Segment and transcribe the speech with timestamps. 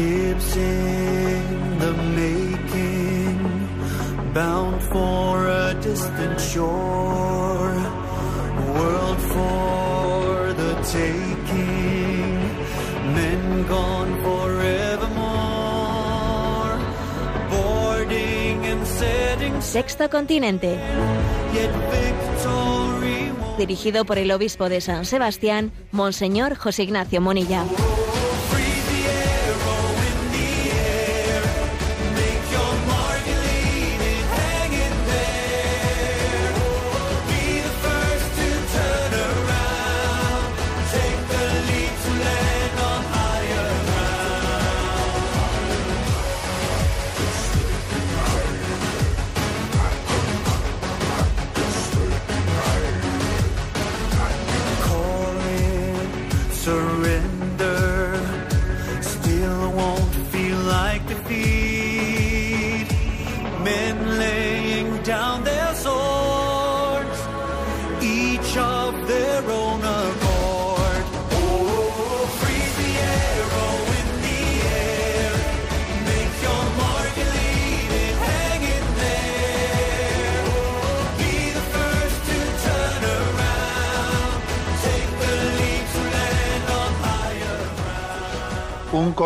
[0.00, 3.36] Ships in the making,
[4.32, 7.76] bound for a distant shore,
[8.72, 12.40] world for the taking,
[13.14, 15.20] men gone forevermore,
[17.50, 20.78] boarding and setting Sexto Continente.
[23.58, 27.66] Dirigido por el obispo de San Sebastián, Monseñor José Ignacio Monilla.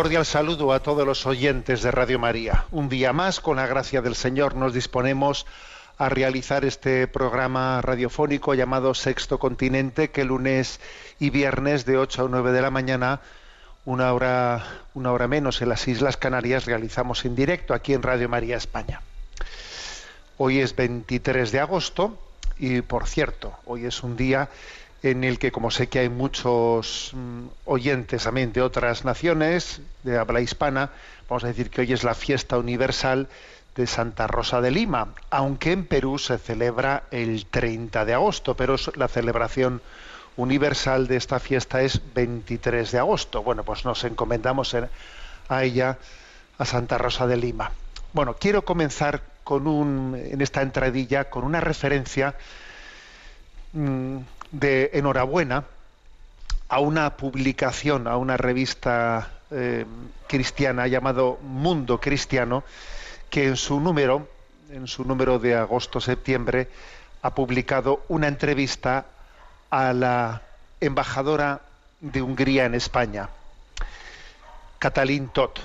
[0.04, 2.66] Cordial saludo a todos los oyentes de Radio María.
[2.70, 5.46] Un día más, con la gracia del Señor, nos disponemos
[5.96, 10.78] a realizar este programa radiofónico llamado Sexto Continente, que lunes
[11.18, 13.22] y viernes de 8 a 9 de la mañana,
[13.86, 18.28] una hora, una hora menos en las Islas Canarias, realizamos en directo aquí en Radio
[18.28, 19.00] María España.
[20.36, 22.18] Hoy es 23 de agosto
[22.58, 24.50] y, por cierto, hoy es un día
[25.04, 30.16] en el que, como sé que hay muchos mm, oyentes también de otras naciones, de
[30.16, 30.90] habla hispana,
[31.28, 33.28] vamos a decir que hoy es la fiesta universal
[33.76, 38.76] de Santa Rosa de Lima, aunque en Perú se celebra el 30 de agosto, pero
[38.94, 39.82] la celebración
[40.36, 43.42] universal de esta fiesta es 23 de agosto.
[43.42, 44.88] Bueno, pues nos encomendamos en-
[45.50, 45.98] a ella,
[46.56, 47.72] a Santa Rosa de Lima.
[48.14, 52.36] Bueno, quiero comenzar con un, en esta entradilla con una referencia
[53.72, 54.18] mm,
[54.54, 55.64] de enhorabuena
[56.68, 59.84] a una publicación, a una revista eh,
[60.28, 62.62] cristiana llamado Mundo Cristiano,
[63.30, 64.28] que en su número,
[64.70, 66.68] en su número de agosto-septiembre,
[67.22, 69.06] ha publicado una entrevista
[69.70, 70.42] a la
[70.80, 71.60] embajadora
[72.00, 73.28] de Hungría en España,
[74.78, 75.58] Katalin Tot.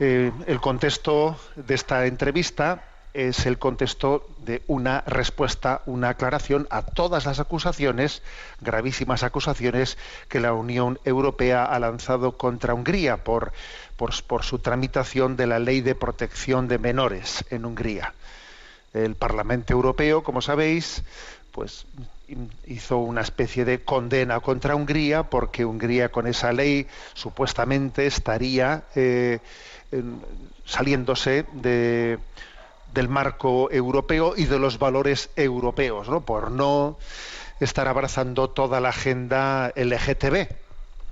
[0.00, 2.82] Eh, el contexto de esta entrevista
[3.14, 8.22] es el contexto de una respuesta, una aclaración a todas las acusaciones,
[8.60, 9.96] gravísimas acusaciones,
[10.28, 13.52] que la Unión Europea ha lanzado contra Hungría por,
[13.96, 18.12] por, su tramitación de la ley de protección de menores en Hungría.
[18.92, 21.04] El Parlamento Europeo, como sabéis,
[21.52, 21.86] pues
[22.66, 29.38] hizo una especie de condena contra Hungría porque Hungría con esa ley supuestamente estaría eh,
[30.64, 32.18] saliéndose de,
[32.94, 36.20] del marco europeo y de los valores europeos, ¿no?
[36.20, 36.96] por no
[37.60, 40.34] estar abrazando toda la agenda LGTB.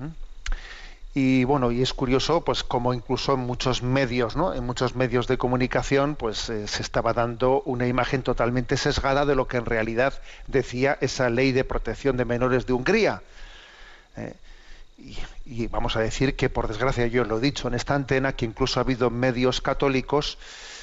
[0.00, 0.12] ¿m?
[1.14, 4.54] Y bueno, y es curioso, pues como incluso en muchos medios, ¿no?
[4.54, 9.34] En muchos medios de comunicación, pues eh, se estaba dando una imagen totalmente sesgada de
[9.34, 10.14] lo que en realidad
[10.46, 13.22] decía esa ley de protección de menores de Hungría.
[14.16, 14.34] Eh,
[14.98, 18.34] y, y vamos a decir que, por desgracia, yo lo he dicho en esta antena,
[18.34, 20.81] que incluso ha habido medios católicos eh,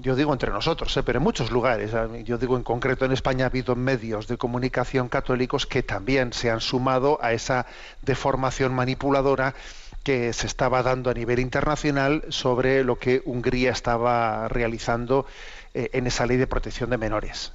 [0.00, 3.12] yo digo entre nosotros, eh, pero en muchos lugares, eh, yo digo en concreto en
[3.12, 7.66] España ha habido medios de comunicación católicos que también se han sumado a esa
[8.02, 9.54] deformación manipuladora
[10.02, 15.26] que se estaba dando a nivel internacional sobre lo que Hungría estaba realizando
[15.72, 17.52] eh, en esa ley de protección de menores.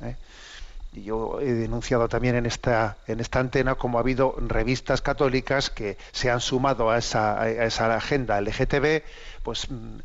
[0.91, 5.69] Y yo he denunciado también en esta, en esta antena como ha habido revistas católicas
[5.69, 9.03] que se han sumado a esa, a esa agenda LGTB,
[9.43, 9.99] pues mm,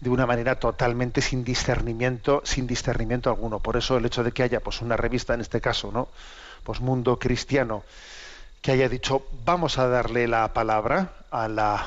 [0.00, 3.60] de una manera totalmente sin discernimiento, sin discernimiento alguno.
[3.60, 6.08] Por eso el hecho de que haya pues una revista, en este caso, ¿no?
[6.64, 7.84] Pues Mundo Cristiano,
[8.62, 11.86] que haya dicho vamos a darle la palabra a la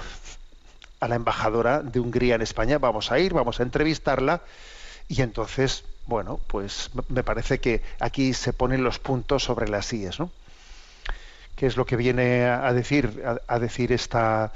[0.99, 4.41] a la embajadora de Hungría en España, vamos a ir, vamos a entrevistarla
[5.09, 10.19] y entonces, bueno, pues me parece que aquí se ponen los puntos sobre las íes,
[10.19, 10.31] ¿no?
[11.57, 14.53] ¿Qué es lo que viene a decir a, a decir esta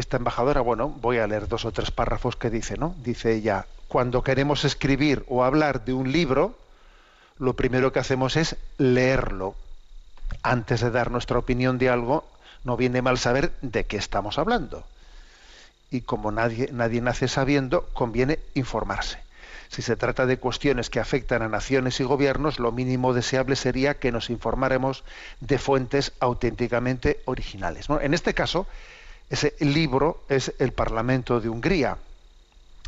[0.00, 0.60] esta embajadora?
[0.60, 2.94] Bueno, voy a leer dos o tres párrafos que dice, ¿no?
[3.04, 6.56] Dice ella, cuando queremos escribir o hablar de un libro,
[7.38, 9.54] lo primero que hacemos es leerlo.
[10.42, 12.24] Antes de dar nuestra opinión de algo,
[12.64, 14.84] no viene mal saber de qué estamos hablando.
[15.90, 19.18] y como nadie, nadie nace sabiendo, conviene informarse.
[19.68, 23.94] Si se trata de cuestiones que afectan a naciones y gobiernos, lo mínimo deseable sería
[23.94, 25.04] que nos informáramos
[25.40, 27.86] de fuentes auténticamente originales.
[27.88, 28.66] En este caso,
[29.30, 31.96] ese libro es el Parlamento de Hungría.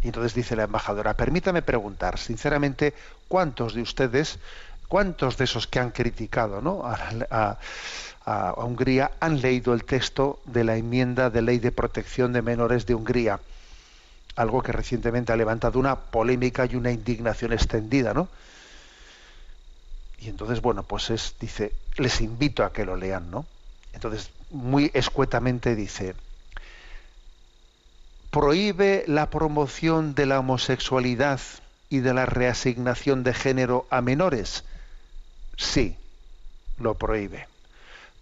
[0.03, 2.93] Y entonces dice la embajadora, permítame preguntar, sinceramente,
[3.29, 4.39] ¿cuántos de ustedes,
[4.89, 6.83] cuántos de esos que han criticado ¿no?
[6.85, 6.99] a,
[7.31, 7.59] a-
[8.25, 12.87] a Hungría han leído el texto de la enmienda de ley de protección de menores
[12.87, 13.41] de Hungría?
[14.37, 18.29] Algo que recientemente ha levantado una polémica y una indignación extendida, ¿no?
[20.19, 23.45] Y entonces, bueno, pues es, dice, les invito a que lo lean, ¿no?
[23.93, 26.15] Entonces, muy escuetamente dice,
[28.33, 31.39] prohíbe la promoción de la homosexualidad
[31.91, 34.65] y de la reasignación de género a menores?
[35.59, 35.97] Sí,
[36.79, 37.47] lo prohíbe.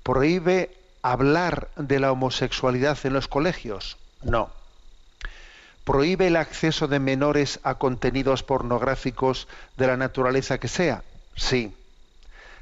[0.02, 3.98] ¿Prohíbe hablar de la homosexualidad en los colegios?
[4.22, 4.50] No.
[5.84, 9.46] ¿Prohíbe el acceso de menores a contenidos pornográficos
[9.76, 11.04] de la naturaleza que sea?
[11.36, 11.72] Sí.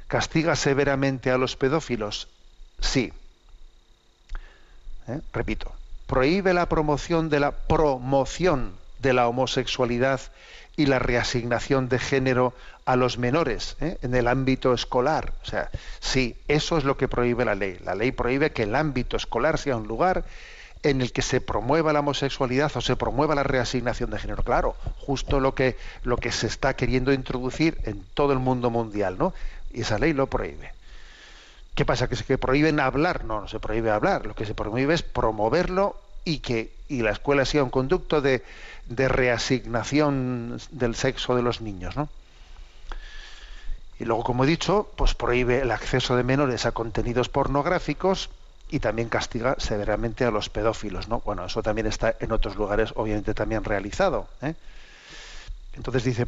[0.07, 2.27] ¿Castiga severamente a los pedófilos?
[2.79, 3.11] Sí.
[5.07, 5.19] ¿Eh?
[5.33, 5.73] Repito,
[6.09, 10.19] prohíbe la promoción de la promoción de la homosexualidad
[10.75, 13.99] y la reasignación de género a los menores ¿eh?
[14.01, 15.33] en el ámbito escolar.
[15.43, 15.69] O sea,
[15.99, 17.77] sí, eso es lo que prohíbe la ley.
[17.85, 20.25] La ley prohíbe que el ámbito escolar sea un lugar
[20.81, 24.43] en el que se promueva la homosexualidad o se promueva la reasignación de género.
[24.43, 29.15] Claro, justo lo que, lo que se está queriendo introducir en todo el mundo mundial,
[29.19, 29.35] ¿no?
[29.71, 30.78] Y esa ley lo prohíbe.
[31.75, 32.09] ¿Qué pasa?
[32.09, 33.25] ¿Que se prohíben hablar?
[33.25, 34.25] No, no se prohíbe hablar.
[34.25, 35.95] Lo que se prohíbe es promoverlo
[36.25, 38.43] y que y la escuela sea un conducto de,
[38.87, 42.09] de reasignación del sexo de los niños, ¿no?
[43.99, 48.29] Y luego, como he dicho, pues prohíbe el acceso de menores a contenidos pornográficos
[48.71, 51.21] y también castiga severamente a los pedófilos, ¿no?
[51.21, 54.27] Bueno, eso también está en otros lugares, obviamente, también realizado.
[54.41, 54.55] ¿eh?
[55.73, 56.27] Entonces dice,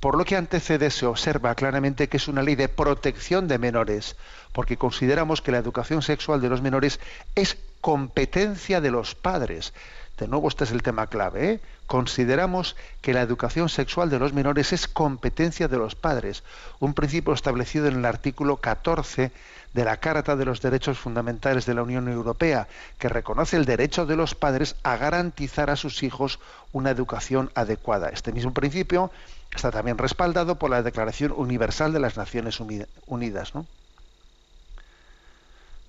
[0.00, 4.16] por lo que antecede se observa claramente que es una ley de protección de menores,
[4.52, 7.00] porque consideramos que la educación sexual de los menores
[7.34, 9.72] es competencia de los padres.
[10.18, 11.52] De nuevo, este es el tema clave.
[11.52, 11.60] ¿eh?
[11.86, 16.44] Consideramos que la educación sexual de los menores es competencia de los padres,
[16.78, 19.32] un principio establecido en el artículo 14
[19.74, 22.68] de la Carta de los Derechos Fundamentales de la Unión Europea,
[22.98, 26.38] que reconoce el derecho de los padres a garantizar a sus hijos
[26.72, 28.10] una educación adecuada.
[28.10, 29.10] Este mismo principio
[29.54, 32.60] está también respaldado por la Declaración Universal de las Naciones
[33.06, 33.54] Unidas.
[33.54, 33.66] ¿no?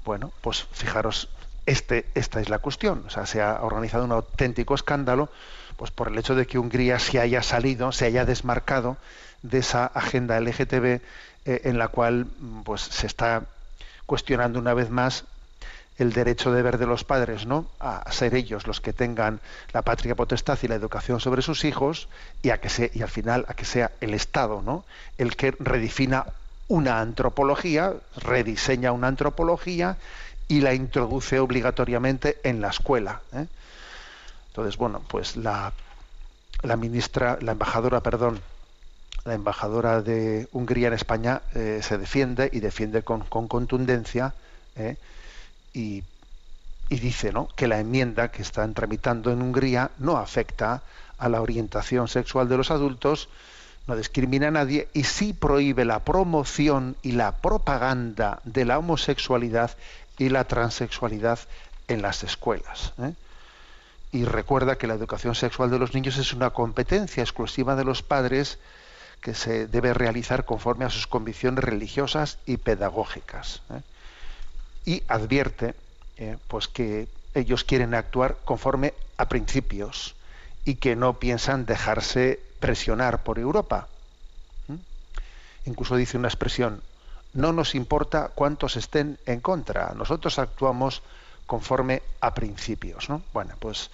[0.06, 1.30] Bueno, pues fijaros,
[1.66, 3.04] este, esta es la cuestión.
[3.08, 5.30] O sea, se ha organizado un auténtico escándalo
[5.78, 8.98] pues por el hecho de que Hungría se haya salido, se haya desmarcado
[9.42, 11.02] de esa agenda LGTB eh,
[11.46, 12.28] en la cual
[12.64, 13.44] pues se está
[14.06, 15.26] cuestionando una vez más
[15.98, 17.68] el derecho de ver de los padres, ¿no?
[17.80, 19.40] A ser ellos los que tengan
[19.74, 22.08] la patria potestad y la educación sobre sus hijos
[22.42, 24.86] y a que se, y al final a que sea el Estado, ¿no?
[25.18, 26.26] El que redefina
[26.68, 29.98] una antropología, rediseña una antropología
[30.48, 33.22] y la introduce obligatoriamente en la escuela.
[33.34, 33.46] ¿eh?
[34.48, 35.74] Entonces, bueno, pues la,
[36.64, 38.40] la ministra, la embajadora, perdón,
[39.26, 44.34] la embajadora de Hungría en España eh, se defiende y defiende con, con contundencia
[44.76, 44.98] ¿eh?
[45.74, 46.04] Y,
[46.90, 47.48] dice ¿no?
[47.56, 50.84] que la enmienda que están tramitando en Hungría no afecta
[51.18, 53.30] a la orientación sexual de los adultos,
[53.88, 59.72] no discrimina a nadie y sí prohíbe la promoción y la propaganda de la homosexualidad
[60.18, 61.40] y la transexualidad
[61.88, 62.94] en las escuelas.
[63.00, 63.14] ¿eh?
[64.12, 68.04] Y recuerda que la educación sexual de los niños es una competencia exclusiva de los
[68.04, 68.60] padres
[69.20, 73.62] que se debe realizar conforme a sus convicciones religiosas y pedagógicas.
[73.72, 73.82] ¿eh?
[74.86, 75.76] Y advierte
[76.18, 80.16] eh, pues que ellos quieren actuar conforme a principios
[80.66, 83.88] y que no piensan dejarse presionar por Europa.
[84.68, 84.76] ¿Mm?
[85.66, 86.82] Incluso dice una expresión,
[87.34, 91.02] no nos importa cuántos estén en contra, nosotros actuamos
[91.46, 93.10] conforme a principios.
[93.10, 93.22] ¿no?
[93.34, 93.90] Bueno, pues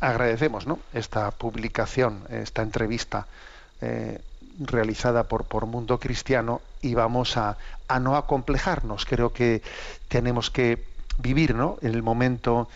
[0.00, 0.78] agradecemos ¿no?
[0.92, 3.26] esta publicación, esta entrevista
[3.80, 4.20] eh,
[4.58, 7.56] realizada por, por Mundo Cristiano y vamos a,
[7.88, 9.04] a, no acomplejarnos.
[9.04, 9.62] Creo que
[10.08, 10.84] tenemos que
[11.18, 11.78] vivir ¿no?
[11.82, 12.68] el momento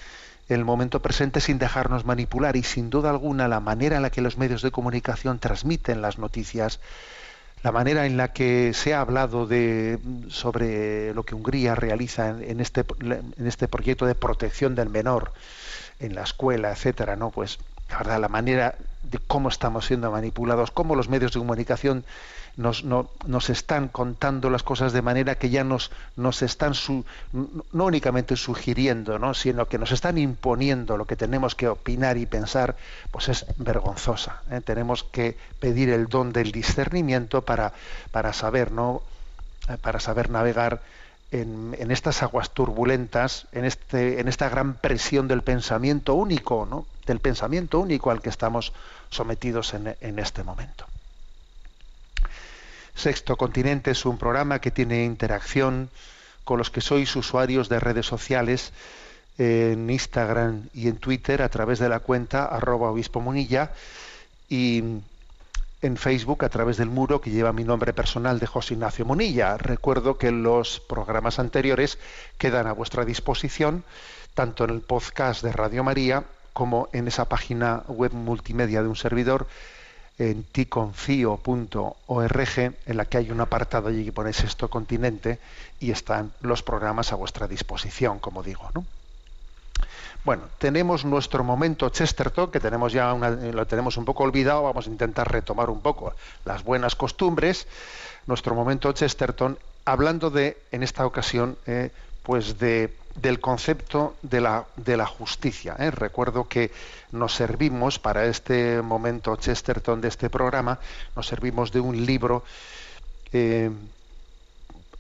[0.49, 4.21] el momento presente sin dejarnos manipular y sin duda alguna la manera en la que
[4.21, 6.81] los medios de comunicación transmiten las noticias,
[7.63, 12.43] la manera en la que se ha hablado de, sobre lo que Hungría realiza en,
[12.43, 15.33] en, este, en este proyecto de protección del menor
[16.01, 17.31] en la escuela, etcétera, ¿no?
[17.31, 17.59] Pues
[17.91, 22.05] la verdad, la manera de cómo estamos siendo manipulados, cómo los medios de comunicación
[22.57, 25.91] nos, no- nos están contando las cosas de manera que ya nos,
[26.43, 26.73] están
[27.73, 29.35] no únicamente sugiriendo, ¿no?
[29.35, 32.77] sino que nos están imponiendo lo que tenemos que opinar y pensar,
[33.11, 34.43] pues es vergonzosa.
[34.51, 34.61] ¿eh?
[34.61, 37.73] Tenemos que pedir el don del discernimiento para,
[38.33, 38.71] saber.
[39.69, 40.81] Eh, para saber navegar
[41.33, 46.87] en, en estas aguas turbulentas, en, este, en esta gran presión del pensamiento único, ¿no?
[47.11, 48.73] Del pensamiento único al que estamos
[49.11, 50.87] sometidos en, este momento.
[52.95, 55.91] Sexto Continente es un programa que tiene interacción
[56.45, 58.73] con los que sois usuarios de redes sociales
[59.39, 63.73] en Instagram y en Twitter a través de la cuenta arroba obispo munilla
[64.49, 65.03] y
[65.83, 69.57] en Facebook a través del muro que lleva mi nombre personal de José Ignacio Munilla.
[69.59, 71.99] Recuerdo que los programas anteriores
[72.39, 73.83] quedan a vuestra disposición
[74.35, 78.97] tanto en el podcast de Radio María como en esa página web multimedia de un
[78.97, 79.47] servidor
[80.19, 85.39] en ticonfio.org en la que hay un apartado allí que pone Sexto Continente
[85.79, 88.85] y están los programas a vuestra disposición, como digo, ¿no?
[90.25, 94.87] Bueno, tenemos nuestro momento Chesterton, que tenemos ya una- lo tenemos un poco olvidado, vamos
[94.87, 96.15] a intentar retomar un poco
[96.45, 97.67] las buenas costumbres.
[98.27, 101.91] Nuestro momento Chesterton, hablando de, en esta ocasión, eh,
[102.31, 105.75] pues de, del concepto de la, de la justicia.
[105.81, 105.91] ¿eh?
[105.91, 106.71] Recuerdo que
[107.11, 110.79] nos servimos para este momento Chesterton de este programa,
[111.17, 112.45] nos servimos de un libro
[113.33, 113.73] eh,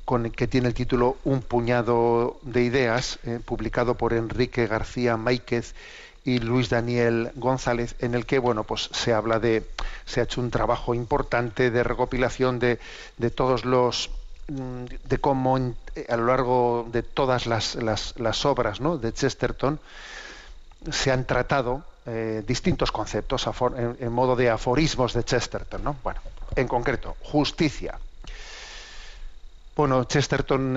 [0.04, 5.16] con el que tiene el título Un puñado de ideas, eh, publicado por Enrique García
[5.16, 5.76] Máiquez
[6.24, 9.64] y Luis Daniel González, en el que bueno pues se habla de,
[10.04, 12.80] se ha hecho un trabajo importante de recopilación de,
[13.18, 14.10] de todos los
[14.50, 15.56] de cómo
[15.94, 18.98] eh, a lo largo de todas las, las- obras ¿no?
[18.98, 19.78] de Chesterton
[20.90, 25.84] se han tratado eh, distintos conceptos en, modo de aforismos de Chesterton.
[25.84, 25.96] ¿no?
[26.02, 26.20] Bueno,
[26.56, 27.98] en concreto, justicia.
[29.76, 30.76] Bueno, Chesterton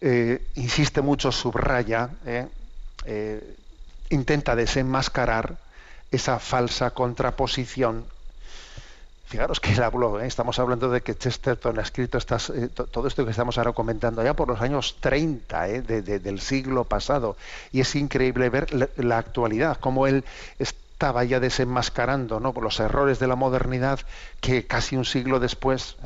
[0.00, 2.10] eh, insiste mucho, subraya,
[4.10, 5.58] intenta desenmascarar
[6.10, 8.06] esa falsa contraposición.
[9.28, 13.24] Fijaros que habló, eh, estamos hablando de que Chesterton ha escrito eh, to- todo esto
[13.26, 17.36] que estamos ahora comentando ya por los años 30 eh, de- de- del siglo pasado.
[17.70, 20.24] Y es increíble ver la, la actualidad, cómo él
[20.58, 24.00] estaba ya desenmascarando los errores de la modernidad
[24.40, 25.96] que casi un siglo después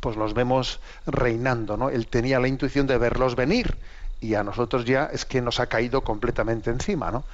[0.00, 1.90] pues los vemos reinando.
[1.90, 3.76] Él tenía la intuición de verlos venir
[4.20, 7.24] y a nosotros ya es que nos ha caído completamente encima.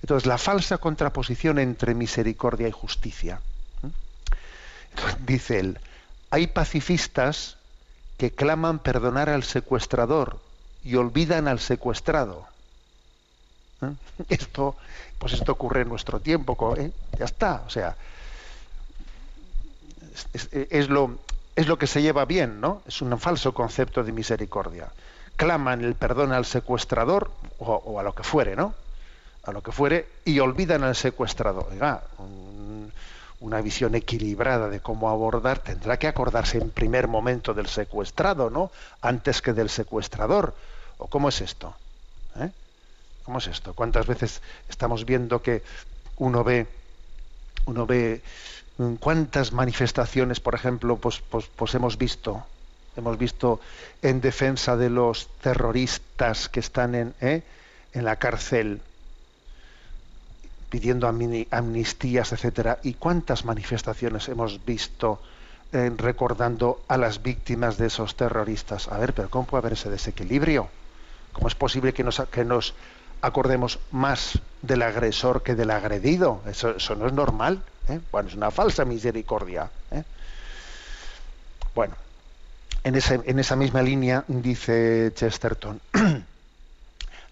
[0.00, 3.40] Entonces, la falsa contraposición entre misericordia y justicia.
[5.26, 5.78] dice él,
[6.30, 7.56] hay pacifistas
[8.18, 10.38] que claman perdonar al secuestrador
[10.84, 12.46] y olvidan al secuestrado.
[13.82, 13.92] ¿eh?
[14.28, 14.76] Esto,
[15.18, 16.92] pues esto ocurre en nuestro tiempo, ¿eh?
[17.18, 17.96] ya está, o sea,
[20.32, 21.18] es, lo,
[21.56, 22.82] es lo que se lleva bien, ¿no?
[22.86, 24.88] Es un falso concepto de misericordia.
[25.36, 28.74] Claman el perdón al secuestrador o, a lo que fuere, ¿no?
[29.44, 31.68] A lo que fuere y olvidan al secuestrador.
[33.40, 38.70] Una visión equilibrada de cómo abordar tendrá que acordarse en primer momento del secuestrado, ¿no?
[39.00, 40.54] Antes que del secuestrador.
[40.98, 41.74] ¿O cómo es esto?
[42.38, 42.50] ¿Eh?
[43.24, 43.72] ¿Cómo es esto?
[43.72, 45.62] ¿Cuántas veces estamos viendo que
[46.18, 46.66] uno ve
[47.66, 48.22] uno ve
[48.78, 52.44] mm, cuántas manifestaciones, por ejemplo, pues, pues, pues hemos visto,
[52.96, 53.60] hemos visto
[54.02, 57.42] en defensa de los terroristas que están en, ¿eh?
[57.92, 58.80] en la cárcel
[60.70, 65.20] pidiendo amni- amnistías, etcétera, y cuántas manifestaciones hemos visto
[65.72, 68.88] eh, recordando a las víctimas de esos terroristas.
[68.88, 70.68] A ver, pero ¿cómo puede haber ese desequilibrio?
[71.32, 72.74] ¿Cómo es posible que nos, que nos
[73.22, 76.40] acordemos más del agresor que del agredido?
[76.46, 77.62] Eso, no es normal.
[77.88, 78.00] ¿eh?
[78.10, 79.70] Bueno, es una falsa misericordia.
[79.90, 80.02] ¿eh?
[81.74, 81.94] Bueno,
[82.82, 85.80] en, en esa misma línea dice Chesterton,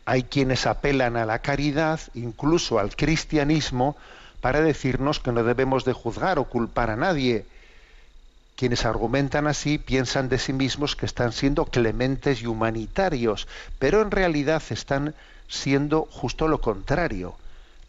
[0.09, 3.95] hay quienes apelan a la caridad, incluso al cristianismo,
[4.41, 7.45] para decirnos que no debemos de juzgar o culpar a nadie.
[8.57, 13.49] Quienes argumentan así piensan de sí mismos que están siendo clementes y humanitarios,
[13.79, 15.15] pero en realidad están
[15.47, 17.35] siendo justo lo contrario.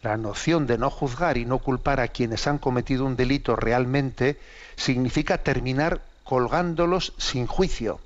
[0.02, 4.38] La noción de no juzgar y no culpar a quienes han cometido un delito realmente
[4.76, 7.98] significa terminar colgándolos sin juicio,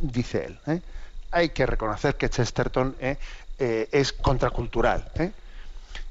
[0.00, 0.58] dice él.
[0.66, 0.80] ¿eh?
[1.30, 3.16] Hay que reconocer que Chesterton ¿eh?
[3.58, 5.32] Eh, es contracultural, ¿eh?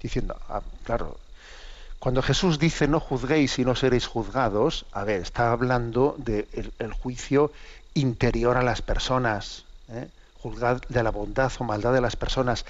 [0.02, 1.18] diciendo, ah, claro,
[2.00, 6.72] cuando Jesús dice no juzguéis y no seréis juzgados, a ver, está hablando del de
[6.80, 7.52] el juicio
[7.96, 9.66] interior a las personas,
[10.40, 12.66] juzgad de la bondad o maldad de las personas,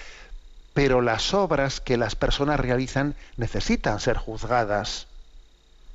[0.73, 5.07] pero las obras que las personas realizan necesitan ser juzgadas.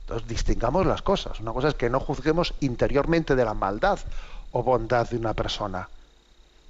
[0.03, 1.41] Entonces distingamos las cosas.
[1.41, 4.01] Una cosa es que no juzguemos interiormente de la maldad
[4.51, 5.89] o bondad de una persona,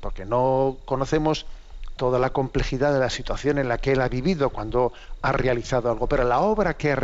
[0.02, 1.47] porque no conocemos
[1.94, 4.92] toda la complejidad de la situación en la que él ha vivido cuando
[5.23, 6.97] ha realizado algo, pero la obra que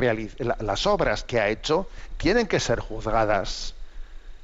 [0.59, 1.87] las obras que ha hecho
[2.17, 3.75] tienen que ser juzgadas,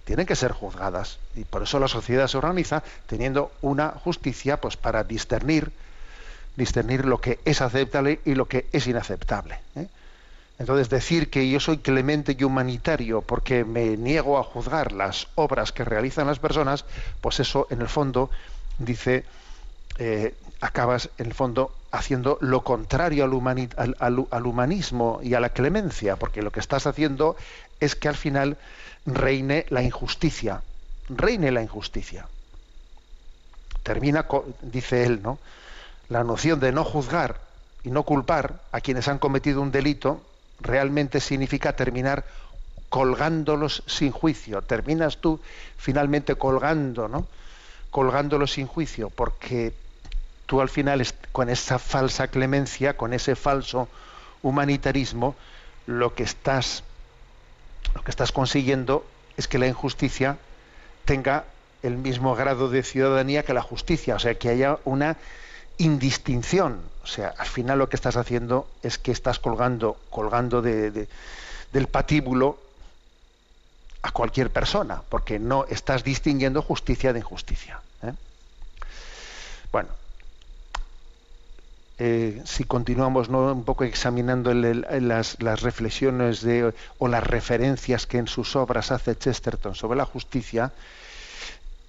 [0.05, 4.77] tienen que ser juzgadas y por eso la sociedad se organiza teniendo una justicia, pues
[4.77, 5.73] para discernir,
[6.55, 9.59] discernir lo que es aceptable y lo que es inaceptable.
[9.75, 9.89] ¿eh?
[10.59, 15.73] Entonces decir que yo soy clemente y humanitario porque me niego a juzgar las obras
[15.73, 16.85] que realizan las personas,
[17.21, 18.31] pues eso en el fondo
[18.79, 19.25] dice
[19.99, 26.17] eh, acabas en el fondo haciendo lo contrario al, al, humanismo y a la clemencia,
[26.17, 27.37] porque lo que estás haciendo
[27.81, 28.57] es que al final
[29.07, 30.63] reine la injusticia,
[31.09, 32.27] reine la injusticia.
[33.83, 34.27] Termina,
[34.63, 35.39] dice él, ¿no?
[36.09, 37.41] La noción de no juzgar
[37.85, 40.23] y no culpar a quienes han cometido un delito
[40.61, 42.25] realmente significa terminar
[42.89, 44.63] colgándolos sin juicio.
[44.63, 45.41] Terminas tú
[45.77, 47.27] finalmente colgando, ¿no?
[47.91, 49.73] Colgándolos sin juicio, porque
[50.47, 53.89] tú al final con esa falsa clemencia, con ese falso
[54.43, 55.35] humanitarismo,
[55.87, 56.85] lo que estás
[57.95, 59.05] lo que estás consiguiendo
[59.37, 60.39] es que la injusticia
[61.05, 61.45] tenga
[61.83, 65.17] el mismo grado de ciudadanía que la justicia, o sea, que haya una
[65.79, 66.81] indistinción.
[67.05, 71.07] O sea, al final lo que estás haciendo es que estás colgando, colgando de,
[71.71, 72.59] del patíbulo
[74.01, 77.83] a cualquier persona, porque no estás distinguiendo justicia de injusticia.
[78.03, 78.13] ¿eh?
[79.71, 79.91] Bueno,
[81.99, 86.43] eh, si continuamos un poco examinando las, reflexiones
[86.97, 90.73] o las referencias que en sus obras hace Chesterton sobre la justicia,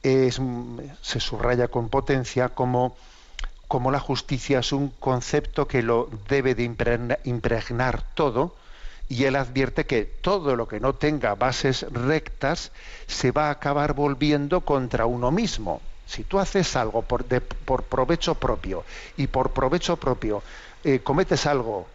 [0.04, 2.98] se subraya con potencia como,
[3.68, 6.64] como, la justicia es un concepto que lo debe de
[7.24, 8.56] impregnar todo,
[9.08, 12.72] y él advierte que todo lo que no tenga bases rectas
[13.08, 15.82] se va a acabar volviendo contra uno mismo.
[16.08, 17.26] Si tú haces algo por,
[17.84, 18.84] provecho propio
[19.18, 20.44] y por provecho propio
[20.84, 21.88] eh, cometes algo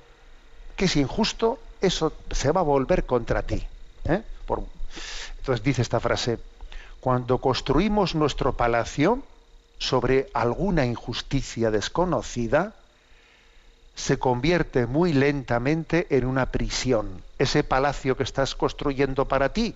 [0.77, 3.67] que es injusto, eso se va a volver contra ti.
[4.05, 4.23] ¿eh?
[5.39, 6.39] entonces dice esta frase,
[7.01, 9.23] cuando construimos nuestro palacio
[9.81, 12.75] sobre alguna injusticia desconocida,
[13.97, 17.23] se convierte muy lentamente en una prisión.
[17.39, 19.75] Ese palacio que estás construyendo para ti,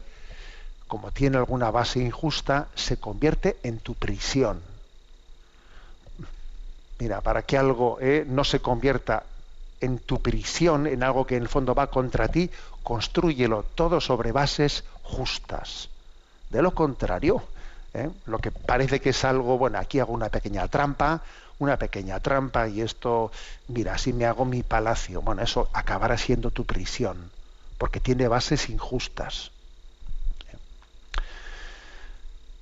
[0.86, 4.60] como tiene alguna base injusta, se convierte en tu prisión.
[6.98, 9.24] Mira, para que algo eh, no se convierta
[9.80, 12.50] en tu prisión, en algo que en el fondo va contra ti,
[12.82, 15.88] construyelo todo sobre bases justas.
[16.50, 17.42] De lo contrario,
[17.94, 21.22] eh, lo que parece que es algo, bueno, aquí hago una pequeña trampa,
[21.60, 23.30] una pequeña trampa y esto,
[23.68, 27.30] mira, si me hago mi palacio, bueno, eso acabará siendo tu prisión,
[27.78, 29.52] porque tiene bases injustas.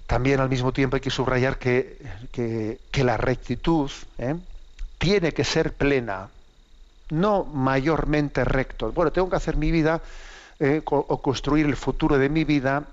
[0.06, 4.36] También al mismo tiempo hay que subrayar que, la rectitud ¿eh?
[4.98, 6.28] tiene que ser plena,
[7.08, 8.92] no mayormente recto.
[8.92, 10.02] Bueno, tengo que hacer mi vida
[10.60, 12.84] eh, o construir el futuro de mi vida,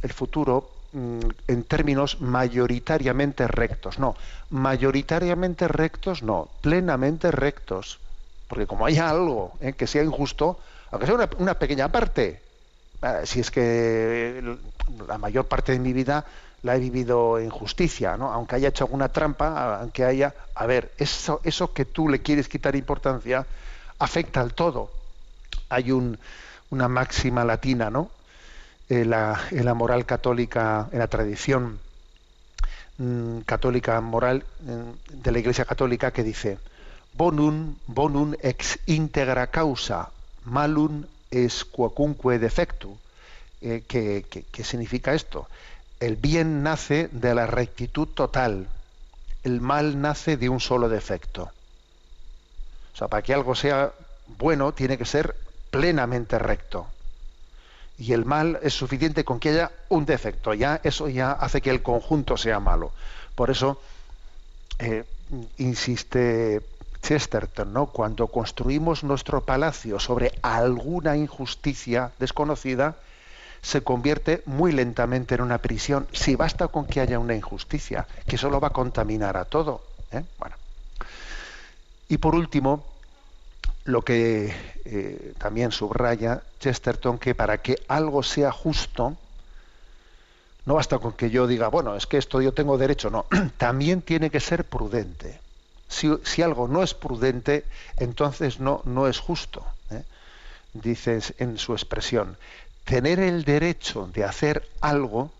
[0.00, 3.98] el futuro en términos mayoritariamente rectos.
[3.98, 4.16] No,
[4.50, 7.98] mayoritariamente rectos no, plenamente rectos.
[8.48, 9.72] Porque como hay algo ¿eh?
[9.72, 10.58] que sea injusto,
[10.90, 12.40] aunque sea una pequeña parte,
[13.24, 14.56] si es que
[15.08, 16.24] la mayor parte de mi vida
[16.62, 18.32] la he vivido en justicia, ¿no?
[18.32, 20.34] aunque haya hecho alguna trampa, aunque haya...
[20.54, 23.46] A ver, eso, eso que tú le quieres quitar importancia
[23.98, 24.90] afecta al todo.
[25.68, 26.18] Hay un,
[26.70, 28.10] una máxima latina, ¿no?
[28.88, 31.78] En la, en la, moral católica, en la tradición
[32.98, 36.58] mm, católica moral mm, de la Iglesia Católica que dice
[37.14, 40.10] bonum bonum ex integra causa
[40.44, 42.98] malum es quacunque defectu
[43.66, 45.48] eh, ¿qué, significa esto?
[45.98, 48.68] El bien nace de la rectitud total,
[49.42, 51.44] el mal nace de un solo defecto.
[52.92, 53.92] O sea, para que algo sea
[54.38, 55.34] bueno tiene que ser
[55.70, 56.86] plenamente recto.
[57.98, 60.52] Y el mal es suficiente con que haya un defecto.
[60.54, 62.92] Ya eso ya hace que el conjunto sea malo.
[63.34, 63.80] Por eso
[64.78, 65.04] eh,
[65.58, 66.60] insiste
[67.02, 67.86] Chesterton, ¿no?
[67.86, 72.96] Cuando construimos nuestro palacio sobre alguna injusticia desconocida,
[73.62, 78.38] se convierte muy lentamente en una prisión si basta con que haya una injusticia, que
[78.38, 79.82] solo va a contaminar a todo.
[80.12, 80.22] ¿eh?
[80.38, 80.56] Bueno.
[82.08, 82.84] Y por último,
[83.84, 89.16] lo que eh, también subraya Chesterton, que para que algo sea justo,
[90.66, 93.26] no basta con que yo diga, bueno, es que esto yo tengo derecho, no,
[93.58, 95.40] también tiene que ser prudente.
[95.88, 97.64] Si, si algo no es prudente,
[97.98, 99.64] entonces no, no es justo.
[99.90, 100.02] ¿eh?
[100.74, 102.36] dice en su expresión,
[102.84, 105.30] tener el derecho de hacer algo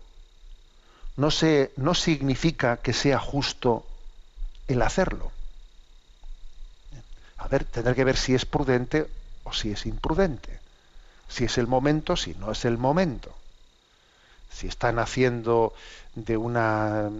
[1.17, 3.85] no, se, no significa que sea justo
[4.67, 5.31] el hacerlo.
[7.45, 9.07] A ver, tener que ver si es prudente
[9.43, 10.59] o si es imprudente.
[11.29, 13.31] Si es el momento, si no es el momento.
[14.51, 15.71] Si están haciendo
[16.15, 17.11] de una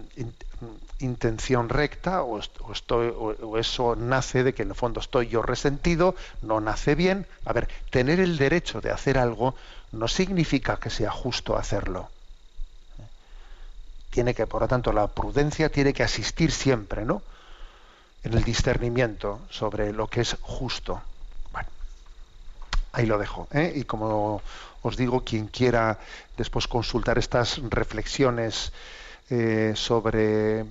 [1.00, 6.60] intención recta o, o, eso nace de que en el fondo estoy yo resentido, no
[6.60, 7.28] nace bien.
[7.46, 9.54] A ver, tener el derecho de hacer algo
[9.92, 12.10] no significa que sea justo hacerlo.
[14.10, 17.22] Tiene que, por lo tanto, la prudencia tiene que asistir siempre, ¿no?
[18.26, 21.00] En el discernimiento sobre lo que es justo.
[21.54, 21.70] Bueno,
[22.92, 23.48] ahí lo dejo.
[23.52, 23.72] ¿eh?
[23.76, 24.42] Y como
[24.82, 26.00] os digo, quien quiera
[26.36, 28.72] después consultar estas reflexiones
[29.30, 30.66] eh, sobre,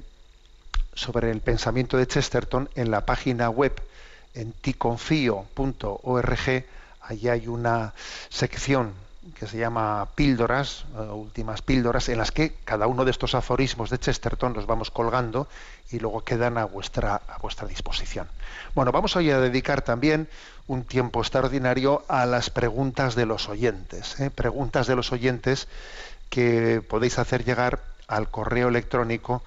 [0.95, 3.81] sobre el pensamiento de Chesterton en la página web
[4.35, 6.65] en ticonfío.org.
[7.03, 7.95] Allí hay una
[8.31, 8.95] sección
[9.39, 13.91] que se llama píldoras, eh, últimas píldoras, en las que cada uno de estos aforismos
[13.91, 15.49] de Chesterton los vamos colgando
[15.91, 18.29] y luego quedan a vuestra, a vuestra disposición.
[18.75, 20.29] Bueno, vamos hoy a dedicar también
[20.67, 24.19] un tiempo extraordinario a las preguntas de los oyentes.
[24.21, 24.31] ¿eh?
[24.31, 25.69] Preguntas de los oyentes
[26.29, 29.43] que podéis hacer llegar al correo electrónico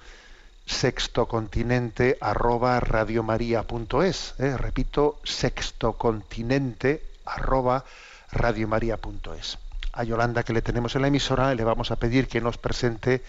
[0.66, 4.34] sextocontinente arroba radiomaria.es.
[4.38, 4.56] ¿eh?
[4.56, 7.84] Repito, sextocontinente arroba.
[9.92, 13.22] A Yolanda, que le tenemos en la emisora, le vamos a pedir que nos presente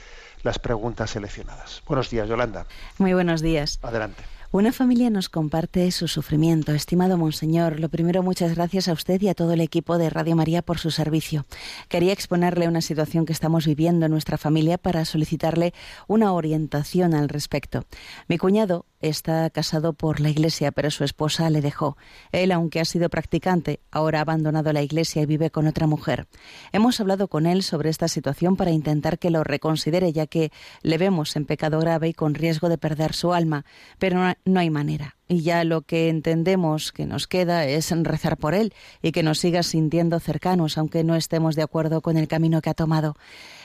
[0.44, 1.82] las preguntas seleccionadas.
[1.88, 2.66] Buenos días, Yolanda.
[2.98, 3.80] Muy buenos días.
[3.82, 4.24] Adelante.
[4.52, 6.72] Una familia nos comparte su sufrimiento.
[6.74, 10.36] Estimado Monseñor, lo primero, muchas gracias a usted y a todo el equipo de Radio
[10.36, 11.46] María por su servicio.
[11.88, 15.76] Quería exponerle una situación que estamos viviendo en nuestra familia para solicitarle
[16.08, 17.86] una orientación al respecto.
[18.28, 21.98] Mi cuñado está casado por la Iglesia, pero su esposa le dejó.
[22.32, 26.28] Él, aunque ha sido practicante, ahora ha abandonado la Iglesia y vive con otra mujer.
[26.72, 30.98] Hemos hablado con él sobre esta situación para intentar que lo reconsidere, ya que le
[30.98, 33.66] vemos en pecado grave y con riesgo de perder su alma,
[33.98, 35.16] pero no hay manera.
[35.28, 39.38] Y ya lo que entendemos que nos queda es rezar por él y que nos
[39.38, 43.16] siga sintiendo cercanos, aunque no estemos de acuerdo con el camino que ha tomado.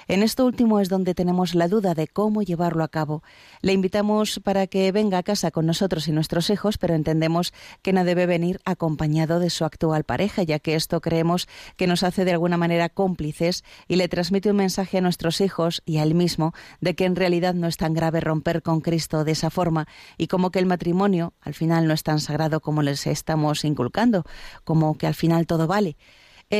[0.08, 3.22] En esto último es donde tenemos la duda de cómo llevarlo a cabo.
[3.62, 7.92] Le invitamos para que venga a casa con nosotros y nuestros hijos, pero entendemos que
[7.92, 12.24] no debe venir acompañado de su actual pareja, ya que esto creemos que nos hace
[12.24, 16.14] de alguna manera cómplices y le transmite un mensaje a nuestros hijos y a él
[16.14, 19.86] mismo de que en realidad no es tan grave romper con Cristo de esa forma
[20.18, 24.24] y como que el matrimonio al final no es tan sagrado como les estamos inculcando,
[24.64, 25.96] como que al final todo vale.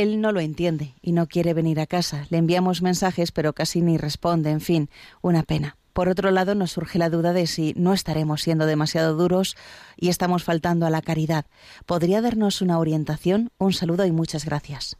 [0.03, 2.27] Él no lo entiende y no quiere venir a casa.
[2.29, 4.51] Le enviamos mensajes, pero casi ni responde.
[4.51, 4.91] En fin,
[5.23, 5.77] una pena.
[5.93, 9.57] Por otro lado, nos surge la duda de si no estaremos siendo demasiado duros
[9.97, 11.47] y estamos faltando a la caridad.
[11.87, 13.51] ¿Podría darnos una orientación?
[13.59, 14.97] Un saludo y muchas gracias.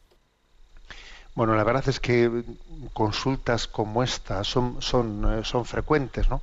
[1.33, 2.45] Bueno, la verdad es que
[2.93, 6.41] consultas como esta son, son, eh, son frecuentes, ¿no?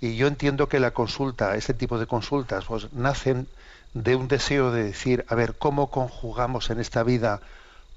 [0.00, 3.46] Y yo entiendo que la consulta, este tipo de consultas, pues nacen
[3.92, 7.42] de un deseo de decir, a ver, ¿cómo conjugamos en esta vida,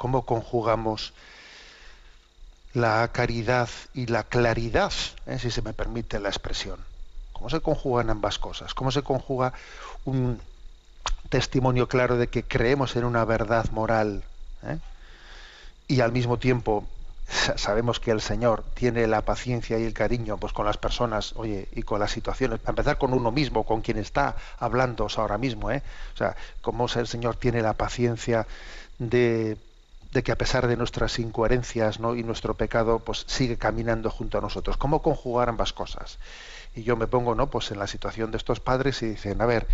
[0.02, 1.14] cómo conjugamos
[2.74, 4.92] la caridad y la claridad,
[5.28, 6.80] eh, si se me permite la expresión?
[7.34, 8.74] ¿Cómo se conjugan ambas cosas?
[8.74, 9.54] ¿Cómo se conjuga
[10.06, 10.42] un
[11.30, 14.24] testimonio claro de que creemos en una verdad moral
[14.64, 14.80] eh?
[15.88, 16.88] y al mismo tiempo
[17.58, 21.68] sabemos que el Señor tiene la paciencia y el cariño pues con las personas, oye,
[21.74, 25.70] y con las situaciones, para empezar con uno mismo, con quien está hablando ahora mismo,
[25.70, 25.84] ¿eh?
[26.16, 28.48] O sea, cómo el Señor tiene la paciencia
[28.98, 29.58] de,
[30.12, 32.16] de que a pesar de nuestras incoherencias ¿no?
[32.16, 34.78] y nuestro pecado, pues sigue caminando junto a nosotros.
[34.78, 36.20] ¿Cómo conjugar ambas cosas?
[36.76, 37.48] Y yo me pongo, ¿no?
[37.48, 39.68] Pues en la situación de estos padres y dicen, a ver,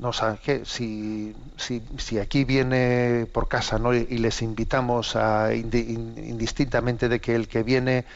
[0.00, 3.94] no qué si, si, si, aquí viene por casa ¿no?
[3.94, 8.06] y, les invitamos a indistintamente de que el que viene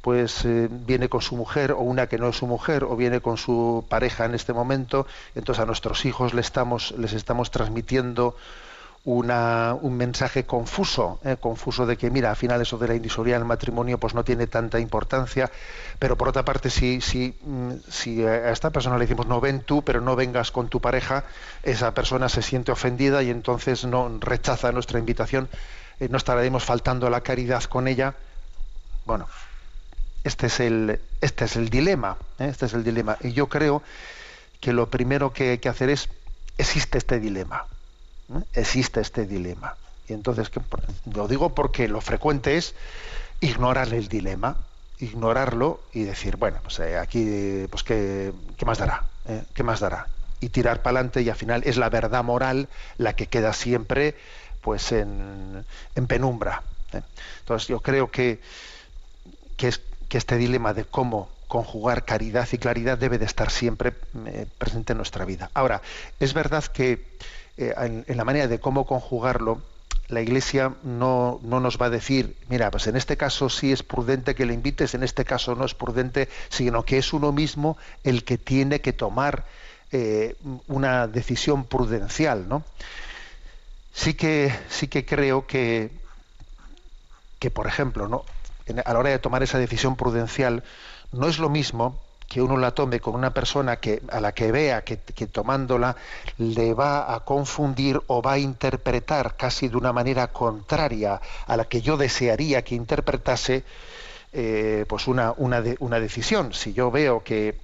[0.00, 3.20] pues eh, viene con su mujer o una que no es su mujer o viene
[3.20, 8.36] con su pareja en este momento entonces a nuestros hijos les estamos les estamos transmitiendo
[9.04, 11.36] una, un mensaje confuso, ¿eh?
[11.38, 14.46] confuso de que, mira, al final eso de la indisolubilidad del matrimonio pues no tiene
[14.46, 15.50] tanta importancia,
[15.98, 19.60] pero por otra parte, si, si, mm, si a esta persona le decimos no ven
[19.60, 21.24] tú, pero no vengas con tu pareja,
[21.62, 25.50] esa persona se siente ofendida y entonces no rechaza nuestra invitación,
[26.00, 28.14] eh, no estaremos faltando la caridad con ella.
[29.04, 29.28] Bueno,
[30.24, 32.48] este es el, este es el dilema, ¿eh?
[32.48, 33.18] este es el dilema.
[33.20, 33.82] Y yo creo
[34.60, 36.08] que lo primero que hay que hacer es,
[36.56, 37.66] existe este dilema
[38.54, 39.76] existe este dilema.
[40.08, 40.50] Y entonces,
[41.12, 42.74] lo digo porque lo frecuente es
[43.40, 44.56] ignorar el dilema,
[44.98, 49.04] ignorarlo y decir, bueno, pues eh, aquí, pues ¿qué, ¿qué, más dará?
[49.26, 49.42] ¿Eh?
[49.54, 50.08] ¿Qué más dará?
[50.40, 54.14] Y tirar para adelante y al final es la verdad moral la que queda siempre
[54.60, 56.62] pues en, en penumbra.
[56.92, 57.02] ¿eh?
[57.40, 58.40] Entonces yo creo que,
[59.56, 63.92] que, es, que este dilema de cómo conjugar caridad y claridad debe de estar siempre
[64.26, 65.50] eh, presente en nuestra vida.
[65.54, 65.82] Ahora,
[66.18, 67.04] es verdad que
[67.56, 67.74] eh,
[68.06, 69.62] en, la manera de cómo conjugarlo,
[70.08, 73.82] la Iglesia no, no, nos va a decir, mira, pues en este caso sí es
[73.82, 77.76] prudente que le invites, en este caso no es prudente, sino que es uno mismo
[78.02, 79.44] el que tiene que tomar
[79.92, 80.36] eh,
[80.66, 82.64] una decisión prudencial, ¿no?
[83.92, 85.90] Sí que, sí que creo que,
[87.38, 88.24] que, por ejemplo, ¿no?
[88.84, 90.64] a la hora de tomar esa decisión prudencial,
[91.12, 92.00] no es lo mismo
[92.34, 95.94] que uno la tome con una persona que a la que vea que, que, tomándola
[96.38, 101.66] le va a confundir o va a interpretar casi de una manera contraria a la
[101.66, 103.62] que yo desearía que interpretase
[104.32, 106.52] eh, pues una, una, una decisión.
[106.52, 107.54] Si yo veo que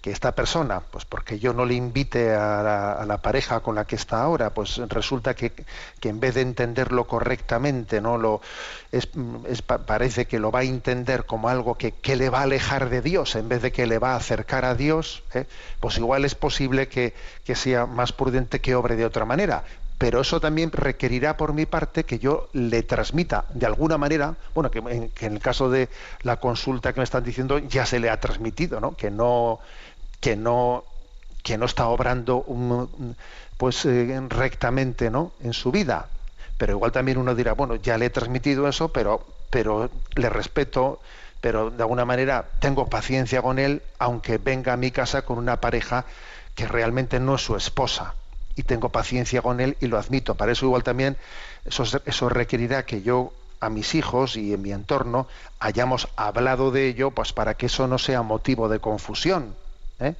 [0.00, 3.74] que esta persona, pues porque yo no le invite a la, a la pareja con
[3.74, 5.52] la que está ahora, pues resulta que,
[6.00, 8.40] que, en vez de entenderlo correctamente, no lo
[8.92, 9.08] es,
[9.86, 13.02] parece que lo va a entender como algo que, que, le va a alejar de
[13.02, 15.44] Dios en vez de que le va a acercar a Dios, ¿eh?
[15.80, 19.64] pues igual es posible que, que sea más prudente que obre de otra manera
[20.00, 24.70] pero eso también requerirá por mi parte que yo le transmita de alguna manera, bueno,
[24.70, 25.90] que en, que en, el caso de
[26.22, 28.96] la consulta que me están diciendo ya se le ha transmitido, ¿no?
[28.96, 29.60] Que no
[30.20, 30.84] que no
[31.42, 33.16] que no está obrando un,
[33.56, 35.32] pues eh, rectamente, ¿no?
[35.42, 36.08] En su vida.
[36.58, 41.00] Pero igual también uno dirá, bueno, ya le he transmitido eso, pero pero le respeto,
[41.40, 45.60] pero de alguna manera tengo paciencia con él, aunque venga a mi casa con una
[45.60, 46.04] pareja
[46.54, 48.14] que realmente no es su esposa
[48.56, 50.34] y tengo paciencia con él y lo admito.
[50.36, 51.16] Para eso igual también
[51.64, 55.26] eso, eso requerirá que yo a mis hijos y en mi entorno
[55.58, 59.54] hayamos hablado de ello, pues para que eso no sea motivo de confusión.
[60.00, 60.14] ¿Eh?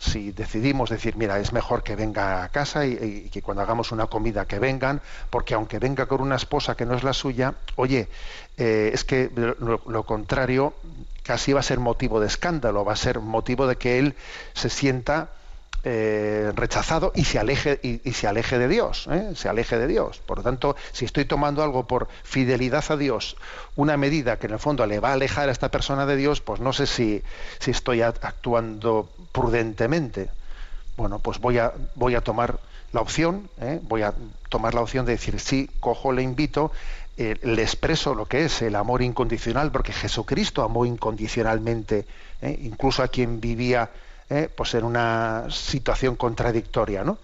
[0.00, 4.06] Si decidimos decir, mira, es mejor que venga a casa y, que cuando hagamos una
[4.06, 5.00] comida que vengan,
[5.30, 8.08] porque aunque venga con una esposa que no es la suya, oye,
[8.56, 10.74] eh, es que lo, lo contrario
[11.22, 14.16] casi va a ser motivo de escándalo, va a ser motivo de que él
[14.54, 15.30] se sienta
[15.84, 19.32] eh, rechazado y se aleje y, se aleje de Dios, ¿eh?
[19.34, 20.20] se aleje de Dios.
[20.24, 23.36] Por lo tanto, si estoy tomando algo por fidelidad a Dios,
[23.74, 26.40] una medida que en el fondo le va a alejar a esta persona de Dios,
[26.40, 27.24] pues no sé si,
[27.58, 30.30] si estoy actuando prudentemente.
[30.96, 32.60] Bueno, pues voy a voy a tomar
[32.92, 33.80] la opción, ¿eh?
[33.82, 34.14] voy a
[34.50, 36.70] tomar la opción de decir sí, cojo, le invito,
[37.16, 42.06] le expreso lo que es el amor incondicional, porque Jesucristo amó incondicionalmente,
[42.40, 43.90] incluso a quien vivía
[44.32, 44.50] ¿eh?
[44.54, 47.18] pues en una situación contradictoria, ¿no?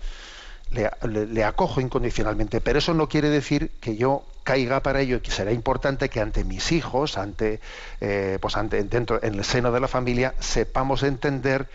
[0.71, 5.31] Le, acojo incondicionalmente, pero eso no quiere decir que yo caiga para ello y que
[5.31, 7.61] será importante que ante mis hijos, ante,
[8.03, 11.69] eh, pues dentro en el seno de la familia, sepamos entender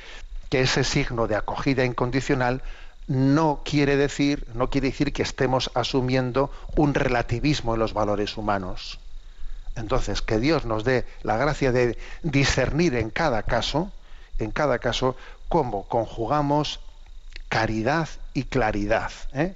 [0.50, 2.62] que ese signo de acogida incondicional
[3.08, 9.00] no quiere decir, no quiere decir que estemos asumiendo un relativismo en los valores humanos.
[9.76, 13.92] Entonces, que Dios nos dé la gracia de discernir en cada caso,
[14.40, 15.16] en cada caso
[15.50, 16.80] cómo conjugamos
[17.50, 19.12] caridad y claridad.
[19.34, 19.54] ¿eh?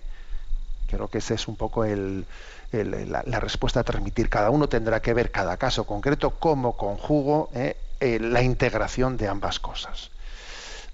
[0.88, 4.30] Creo que esa es un poco la, respuesta a transmitir.
[4.30, 7.76] Cada uno tendrá que ver cada caso concreto cómo conjugo ¿eh?
[8.00, 10.12] Eh, la integración de ambas cosas.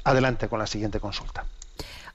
[0.06, 1.46] Adelante con la siguiente consulta.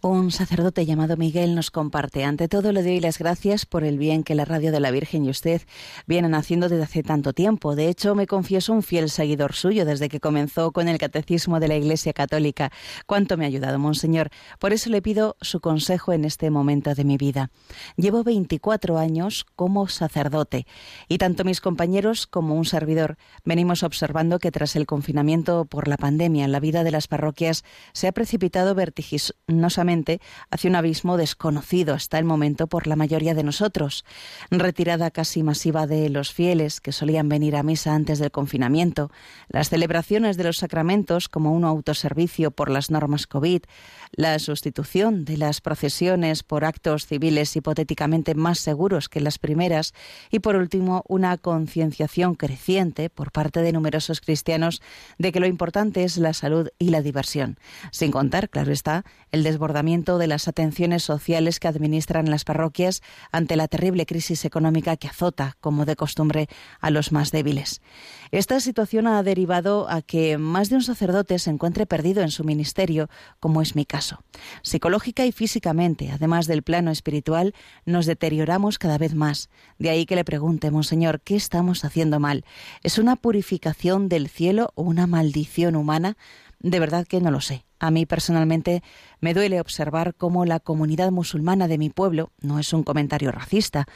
[0.01, 2.23] Un sacerdote llamado Miguel nos comparte.
[2.23, 5.25] Ante todo le doy las gracias por el bien que la radio de la Virgen
[5.25, 5.63] y usted
[6.07, 7.75] vienen haciendo desde hace tanto tiempo.
[7.75, 11.67] De hecho, me confieso un fiel seguidor suyo desde que comenzó con el catecismo de
[11.67, 12.71] la Iglesia Católica.
[13.07, 14.31] Cuánto me ha ayudado, Monseñor.
[14.61, 17.51] Por eso le pido su consejo en este momento de mi vida.
[17.97, 20.69] Llevo 24 años como sacerdote
[21.09, 25.97] y tanto mis compañeros como un servidor venimos observando que tras el confinamiento por la
[25.97, 29.88] pandemia la vida de las parroquias se ha precipitado vertiginosamente
[30.51, 34.05] hacia un abismo desconocido hasta el momento por la mayoría de nosotros.
[34.51, 39.11] Retirada casi masiva de los fieles que solían venir a misa antes del confinamiento,
[39.49, 43.63] las celebraciones de los sacramentos como un autoservicio por las normas COVID,
[44.13, 49.95] la sustitución de las procesiones por actos civiles hipotéticamente más seguros que las primeras
[50.31, 54.83] y, por último, una concienciación creciente por parte de numerosos cristianos
[55.19, 57.59] de que lo importante es la salud y la diversión,
[57.91, 63.55] sin contar, claro está, el desbordamiento de las atenciones sociales que administran las parroquias ante
[63.55, 66.49] la terrible crisis económica que azota, como de costumbre,
[66.81, 67.81] a los más débiles.
[68.33, 72.43] Esta situación ha derivado a que más de un sacerdote se encuentre perdido en su
[72.43, 74.25] ministerio, como es mi caso.
[74.63, 77.55] Psicológica y físicamente, además del plano espiritual,
[77.87, 79.49] nos deterioramos cada vez más.
[79.79, 82.45] De ahí que le pregunte, Monseñor, ¿qué estamos haciendo mal?
[82.83, 86.17] ¿Es una purificación del cielo o una maldición humana?
[86.59, 87.68] De verdad que no lo sé.
[87.81, 88.83] A mí personalmente
[89.21, 93.87] me duele observar cómo la comunidad musulmana de mi pueblo, no es un comentario racista,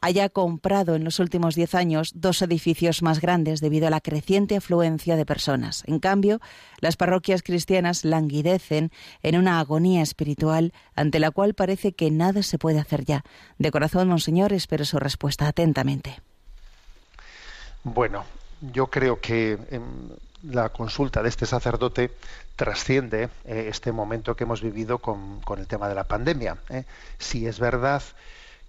[0.00, 4.56] haya comprado en los últimos diez años dos edificios más grandes debido a la creciente
[4.56, 5.82] afluencia de personas.
[5.86, 6.40] En cambio,
[6.80, 8.90] las parroquias cristianas languidecen
[9.22, 13.24] en una agonía espiritual ante la cual parece que nada se puede hacer ya.
[13.58, 16.20] De corazón, Monseñor, espero su respuesta atentamente.
[17.84, 18.24] Bueno,
[18.60, 20.10] yo creo que em,
[20.42, 22.10] la consulta de este sacerdote
[22.56, 26.58] trasciende eh, este momento que hemos vivido con, el tema de la pandemia.
[26.68, 26.84] ¿eh?
[27.18, 28.02] Si es verdad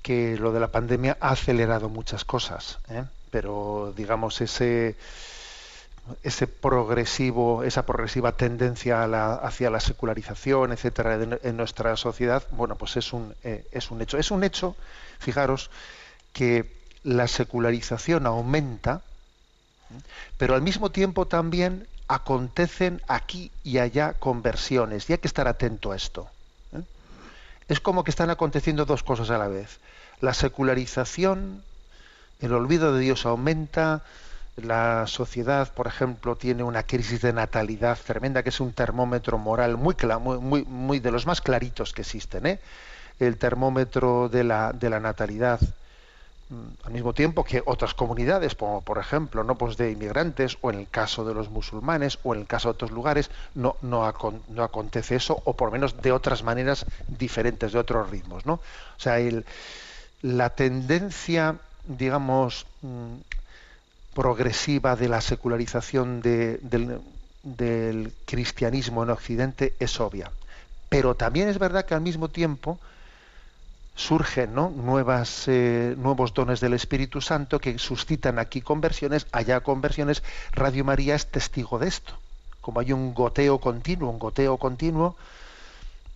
[0.02, 3.04] que lo de la pandemia ha acelerado muchas cosas, ¿eh?
[3.30, 4.96] pero digamos ese
[6.24, 9.04] ese progresivo, esa progresiva tendencia
[9.44, 14.18] hacia la secularización, etcétera, en, nuestra sociedad, bueno, pues es un, es un hecho.
[14.18, 14.76] Es un hecho,
[15.20, 15.70] fijaros,
[16.34, 19.04] que la secularización aumenta,
[20.38, 25.92] pero al mismo tiempo también acontecen aquí y allá conversiones y hay que estar atento
[25.92, 26.28] a esto.
[26.74, 26.82] ¿eh?
[27.70, 29.80] Es como que están aconteciendo dos cosas a la vez.
[30.20, 31.64] La secularización,
[32.42, 34.04] el olvido de Dios aumenta,
[34.58, 39.78] la sociedad, por ejemplo, tiene una crisis de natalidad tremenda, que es un termómetro moral
[39.78, 39.96] muy,
[40.42, 42.46] muy, muy de los más claritos que existen.
[42.46, 42.60] ¿eh?
[43.20, 45.60] El termómetro de la, de la natalidad
[46.84, 50.80] al mismo tiempo que otras comunidades, como por ejemplo no pues de inmigrantes o en
[50.80, 55.16] el caso de los musulmanes o en el caso de otros lugares, no, no, acontece
[55.16, 58.46] eso o por lo menos de otras maneras diferentes, de otros ritmos.
[58.46, 58.54] ¿no?
[58.54, 59.18] O sea,
[60.22, 63.16] la tendencia, digamos, mm,
[64.14, 70.32] progresiva de la secularización del cristianismo en Occidente es obvia.
[70.90, 72.78] Pero también es verdad que al mismo tiempo
[73.96, 80.24] surgen Nuevas, eh, nuevos dones del Espíritu Santo que suscitan aquí conversiones, allá conversiones.
[80.52, 82.14] Radio María es testigo de esto.
[82.62, 85.16] Como hay un goteo continuo, un goteo continuo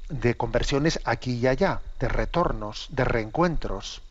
[0.09, 4.01] de conversiones aquí y allá, de retornos, de reencuentros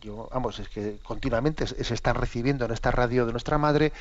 [0.00, 3.92] yo, vamos, es que continuamente se están recibiendo en esta radio de nuestra madre,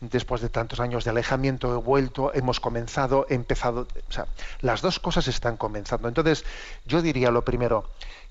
[0.00, 4.26] después de tantos años de alejamiento, he vuelto, hemos comenzado, he empezado, o sea,
[4.60, 6.08] las dos cosas están comenzando.
[6.08, 6.44] Entonces,
[6.86, 7.84] yo diría lo primero,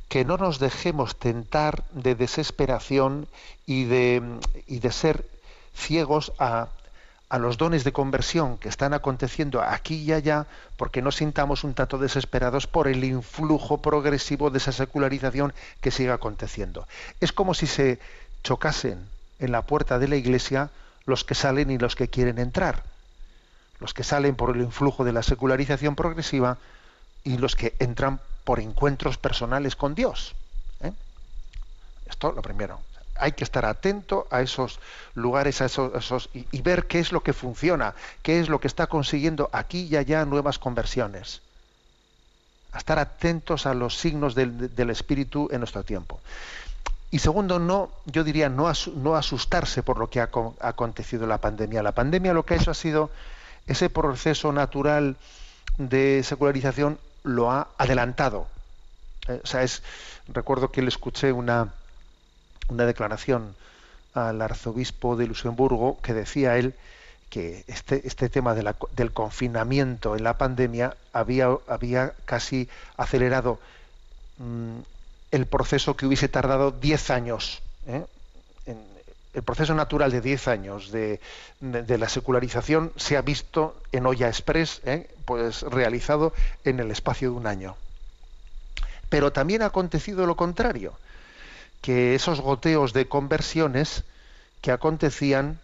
[0.09, 3.27] que no nos dejemos tentar de desesperación
[3.65, 4.21] y de,
[4.67, 5.25] y de ser
[5.73, 6.67] ciegos a,
[7.33, 10.45] a los dones de conversión que están aconteciendo aquí y allá,
[10.77, 16.11] porque no sintamos un tanto desesperados por el influjo progresivo de esa secularización que sigue
[16.11, 16.87] aconteciendo.
[17.21, 17.97] Es como si se
[18.43, 20.69] chocasen en la puerta de la iglesia
[21.07, 22.83] los que salen y los que quieren entrar.
[23.79, 26.59] Los que salen por el influjo de la secularización progresiva
[27.23, 30.35] y los que entran por encuentros personales con Dios.
[30.81, 30.93] ¿eh?
[32.05, 32.79] Esto lo primero
[33.23, 34.81] hay que estar atento a esos
[35.15, 38.87] lugares, a esos, y, ver qué es lo que funciona, qué es lo que está
[38.87, 41.39] consiguiendo aquí y allá nuevas conversiones.
[42.73, 46.19] A estar atentos a los signos del, Espíritu en nuestro tiempo.
[47.11, 51.81] Y segundo, no, yo diría no, asustarse por lo que ha, acontecido la pandemia.
[51.81, 53.09] La pandemia lo que ha hecho ha sido
[53.67, 55.15] ese proceso natural
[55.77, 58.47] de secularización lo ha adelantado.
[59.29, 59.81] Eh, o sea, es,
[60.27, 61.71] recuerdo que le escuché una,
[62.69, 63.55] una declaración
[64.13, 66.75] al arzobispo de Luxemburgo que decía él
[67.29, 73.59] que este, este tema del confinamiento en la pandemia había, había casi acelerado
[74.37, 74.79] mm,
[75.31, 77.61] el proceso que hubiese tardado 10 años.
[77.87, 78.05] ¿eh?
[79.33, 81.19] el proceso natural de 10 años de,
[81.59, 85.09] la secularización se ha visto en olla express, ¿eh?
[85.25, 87.75] pues realizado en el espacio de un año.
[89.09, 90.93] Pero también ha acontecido lo contrario
[91.83, 94.03] que esos goteos de conversiones
[94.61, 95.59] que acontecían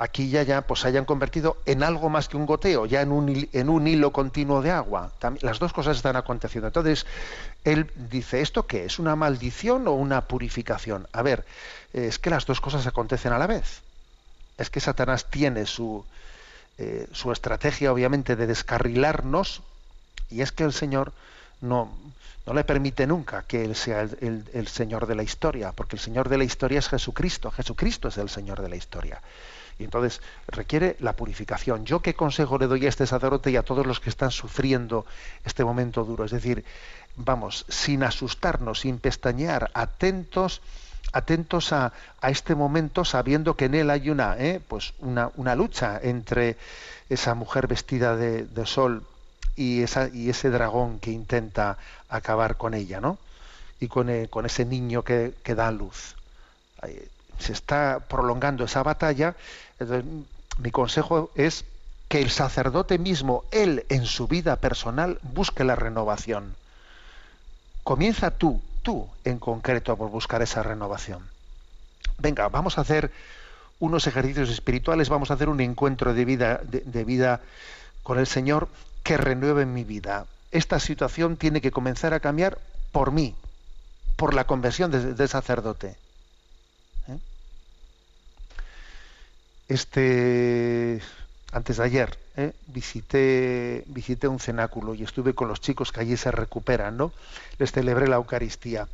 [0.00, 3.48] aquí y allá, pues hayan convertido en algo más que un goteo, ya en un,
[3.52, 5.12] en un hilo continuo de agua.
[5.42, 6.66] las dos cosas están aconteciendo.
[6.66, 7.06] Entonces,
[7.64, 8.86] él dice, ¿esto qué?
[8.86, 11.06] ¿Es una maldición o una purificación?
[11.12, 11.44] A ver,
[11.92, 13.82] es que las dos cosas acontecen a la vez.
[14.58, 16.04] Es que Satanás tiene su,
[16.78, 19.62] eh, su estrategia, obviamente, de descarrilarnos,
[20.30, 21.12] y es que el Señor
[21.60, 21.94] no,
[22.46, 26.28] no le permite nunca que Él sea el, Señor de la historia, porque el Señor
[26.28, 29.20] de la historia es Jesucristo, Jesucristo es el Señor de la historia.
[29.78, 31.86] Y entonces requiere la purificación.
[31.86, 35.06] ¿Yo qué consejo le doy a este sacerdote y a todos los que están sufriendo
[35.44, 36.24] este momento duro?
[36.24, 36.64] Es decir,
[37.16, 40.60] vamos, sin asustarnos, sin pestañear, atentos,
[41.12, 41.92] atentos a,
[42.22, 44.60] este momento, sabiendo que en él hay una, ¿eh?
[44.66, 46.58] pues una, una, lucha entre
[47.08, 49.02] esa mujer vestida de sol
[49.60, 51.76] y, esa, y ese dragón que intenta
[52.08, 53.18] acabar con ella, ¿no?
[53.78, 56.16] Y con, eh, ese niño que, que, da luz.
[57.38, 59.36] Se está prolongando esa batalla.
[60.56, 61.66] mi consejo es
[62.08, 66.54] que el sacerdote mismo, él en su vida personal, busque la renovación.
[67.84, 71.22] Comienza tú, tú en concreto, por buscar esa renovación.
[72.16, 73.12] Venga, vamos a hacer
[73.78, 77.42] unos ejercicios espirituales, vamos a hacer un encuentro de vida, de vida
[78.02, 78.68] con el Señor
[79.02, 80.26] que renueve mi vida.
[80.50, 82.58] Esta situación tiene que comenzar a cambiar
[82.92, 83.34] por mí,
[84.16, 85.96] por la conversión de sacerdote.
[87.08, 87.18] ¿Eh?
[89.68, 91.00] Este
[91.52, 92.52] antes de ayer ¿eh?
[92.68, 97.12] visité visité un cenáculo y estuve con los chicos que allí se recuperan, ¿no?
[97.58, 98.88] Les celebré la Eucaristía.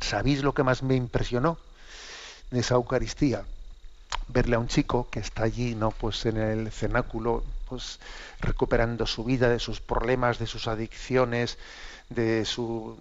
[0.00, 1.58] ¿Sabéis lo que más me impresionó
[2.50, 3.44] de esa Eucaristía?
[4.28, 5.90] Verle a un chico que está allí, ¿no?
[5.90, 7.44] Pues en el cenáculo,
[8.40, 11.58] recuperando su vida, de sus problemas, de sus adicciones,
[12.08, 12.96] de su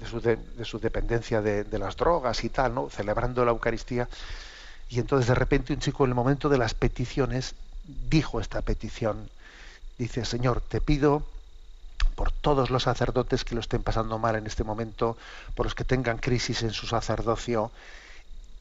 [0.00, 2.88] de su, de, de su dependencia de, de, las drogas y tal, ¿no?
[2.88, 4.08] Celebrando la Eucaristía.
[4.88, 7.54] Y entonces de repente un chico en el momento de las peticiones
[8.08, 9.28] dijo esta petición.
[9.98, 11.24] Dice, Señor, te pido
[12.14, 15.16] por todos los sacerdotes que lo estén pasando mal en este momento,
[15.54, 17.70] por los que tengan crisis en su sacerdocio.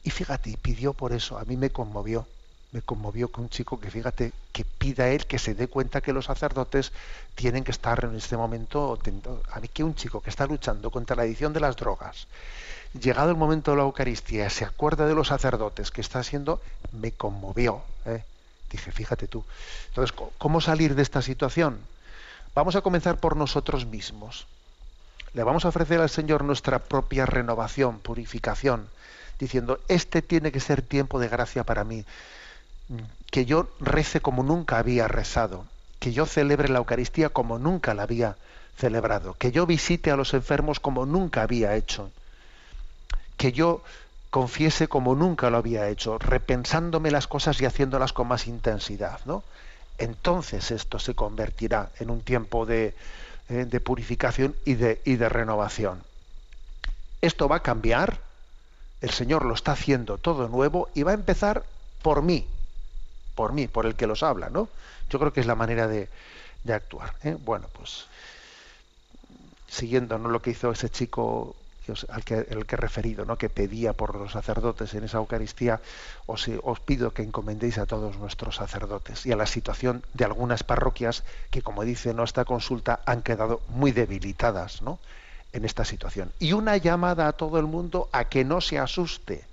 [0.03, 2.27] Y fíjate, pidió por eso, a mí me conmovió
[2.77, 6.13] me conmovió que un chico que fíjate que pida él que se dé cuenta que
[6.13, 6.91] los sacerdotes
[7.33, 8.99] tienen que estar en este momento
[9.51, 12.27] a mí que un chico que está luchando contra la adicción de las drogas
[12.93, 16.61] llegado el momento de la Eucaristía se acuerda de los sacerdotes que está haciendo
[16.91, 18.23] me conmovió ¿eh?
[18.69, 19.43] dije fíjate tú
[19.89, 21.79] entonces cómo salir de esta situación
[22.53, 24.47] vamos a comenzar por nosotros mismos.
[25.33, 28.87] Le vamos a ofrecer al Señor nuestra propia renovación purificación
[29.37, 32.03] diciendo este tiene que ser tiempo de gracia para mí
[33.31, 35.65] que yo rece como nunca había rezado,
[35.99, 38.37] que yo celebre la Eucaristía como nunca la había
[38.77, 42.11] celebrado, que yo visite a los enfermos como nunca había hecho,
[43.37, 43.81] que yo
[44.29, 49.43] confiese como nunca lo había hecho, repensándome las cosas y haciéndolas con más intensidad, ¿no?
[49.97, 52.93] Entonces esto se convertirá en un tiempo de,
[53.49, 56.03] eh, de purificación y de, y de renovación.
[57.21, 58.19] Esto va a cambiar,
[59.01, 61.63] el Señor lo está haciendo todo nuevo y va a empezar
[62.03, 62.45] por mí,
[63.37, 64.67] por mí, por el que los habla, ¿no?
[65.11, 66.09] Yo creo que es la manera de,
[66.73, 67.13] actuar.
[67.23, 67.37] ¿eh?
[67.45, 68.07] Bueno, pues
[69.69, 70.27] siguiendo ¿no?
[70.27, 71.55] lo que hizo ese chico
[72.09, 73.37] al que, el que he referido, ¿no?
[73.37, 75.79] que pedía por los sacerdotes en esa Eucaristía,
[76.25, 80.63] os, os pido que encomendéis a todos nuestros sacerdotes y a la situación de algunas
[80.63, 84.99] parroquias que, como dice nuestra consulta, han quedado muy debilitadas ¿no?
[85.53, 86.33] en esta situación.
[86.39, 89.45] Y una llamada a todo el mundo a que no se asuste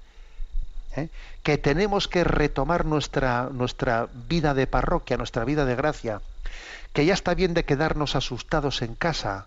[0.97, 1.09] ¿eh?
[1.43, 6.21] que tenemos que retomar nuestra, nuestra vida de parroquia, nuestra vida de gracia,
[6.93, 9.47] que ya está bien de quedarnos asustados en casa,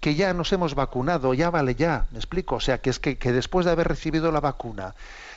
[0.00, 3.16] que ya nos hemos vacunado, ya vale ya, me explico, o sea, que es que,
[3.16, 4.94] que después de haber recibido la vacuna,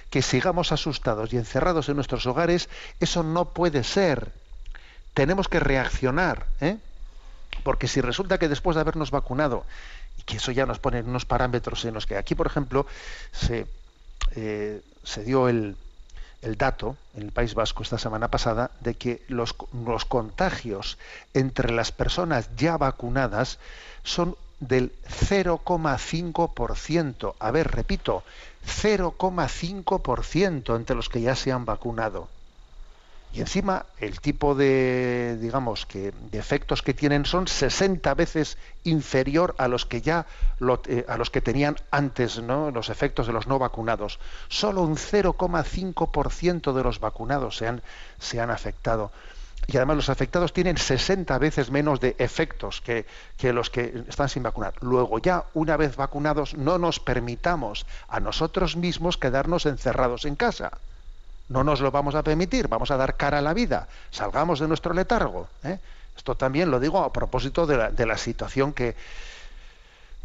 [0.10, 2.70] que sigamos asustados y encerrados en nuestros hogares,
[3.00, 4.32] eso no puede ser.
[5.14, 6.78] Tenemos que reaccionar, ¿eh?
[7.64, 9.66] porque si resulta que después de habernos vacunado,
[10.18, 12.86] y que eso ya nos pone unos parámetros en los que aquí, por ejemplo,
[13.32, 13.68] se,
[14.36, 15.76] eh, se dio el,
[16.42, 19.56] el, dato en el País Vasco esta semana pasada de que los,
[19.86, 20.98] los contagios
[21.34, 23.60] entre las personas ya vacunadas
[24.04, 27.36] son del 0,5%.
[27.40, 28.24] A ver, repito,
[28.66, 32.28] 0,5% entre los que ya se han vacunado.
[33.34, 39.54] Y encima el tipo de, digamos, que de efectos que tienen son 60 veces inferior
[39.58, 40.26] a los que ya
[40.60, 42.72] lo, eh, a los que tenían antes, ¿no?
[42.72, 44.20] Los efectos de los no vacunados.
[44.48, 47.82] Solo un 0,5% de los vacunados se han,
[48.18, 49.12] se han afectado.
[49.68, 53.06] Y además los afectados tienen 60 veces menos de efectos que,
[53.38, 54.74] que los que están sin vacunar.
[54.80, 60.72] Luego ya, una vez vacunados, no nos permitamos a nosotros mismos quedarnos encerrados en casa.
[61.50, 64.68] No nos lo vamos a permitir, vamos a dar cara a la vida, salgamos de
[64.68, 65.48] nuestro letargo.
[65.64, 65.80] ¿eh?
[66.16, 68.96] Esto también lo digo a propósito de la, de la situación que,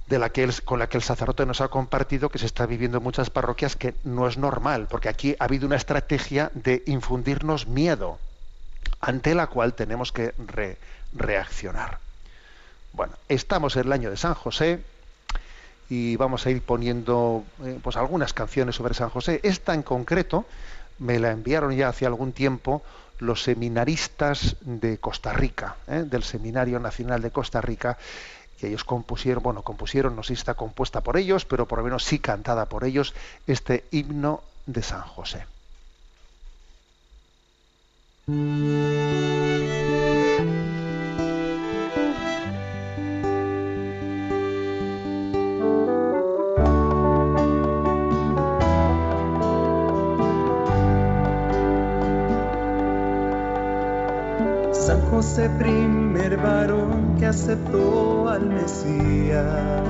[0.08, 2.66] de la que el, con la que el sacerdote nos ha compartido que se está
[2.66, 6.82] viviendo en muchas parroquias que no es normal, porque aquí ha habido una estrategia de
[6.86, 8.18] infundirnos miedo,
[9.00, 10.76] ante la cual tenemos que re,
[11.12, 11.98] reaccionar.
[12.92, 14.82] Bueno, estamos en el año de San José
[15.88, 19.40] y vamos a ir poniendo eh, pues algunas canciones sobre San José.
[19.42, 20.46] Esta en concreto
[21.02, 22.82] me la enviaron ya hace algún tiempo
[23.18, 26.04] los seminaristas de Costa Rica, ¿eh?
[26.06, 27.98] del Seminario Nacional de Costa Rica,
[28.58, 31.84] que ellos compusieron, bueno, compusieron, no sé si está compuesta por ellos, pero por lo
[31.84, 33.14] menos sí cantada por ellos,
[33.46, 35.46] este himno de San José.
[55.32, 59.82] Ese primer varón que aceptó al Mesías.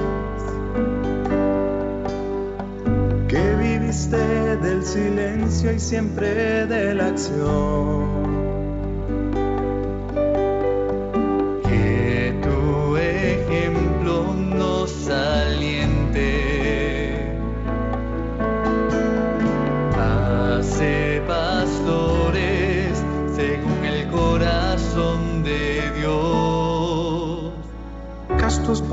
[3.27, 8.22] Que viviste del silencio y siempre de la acción.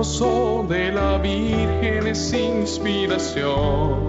[0.01, 4.08] Esposo de la Virgen es inspiración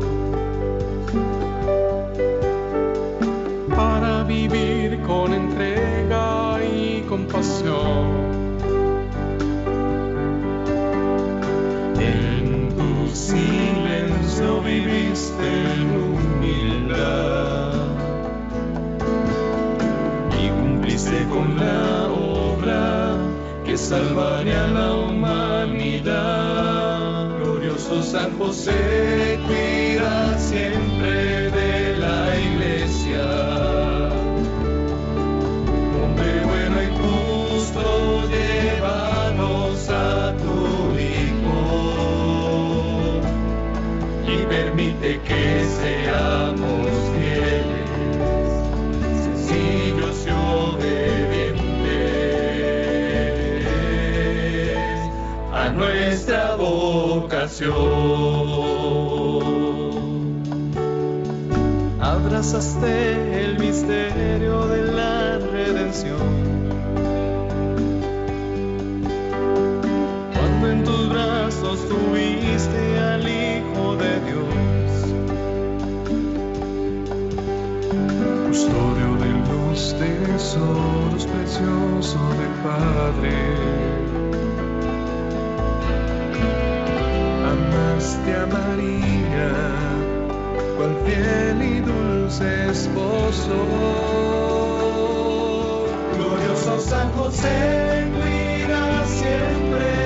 [23.90, 26.10] que salvaría a la humanidad.
[27.38, 33.24] Glorioso San José, cuida siempre de la iglesia.
[36.02, 37.82] Hombre bueno y justo,
[38.28, 40.58] llévanos a tu
[40.96, 41.60] Hijo
[44.24, 46.49] y permite que seamos
[62.00, 66.18] Abrazaste el misterio de la redención.
[70.34, 74.90] Cuando en tus brazos tuviste al Hijo de Dios,
[78.48, 83.89] custodio de los tesoros preciosos del Padre.
[88.12, 89.52] A María,
[90.76, 93.56] cual fiel y dulce esposo.
[96.16, 99.99] Glorioso San José, cuida siempre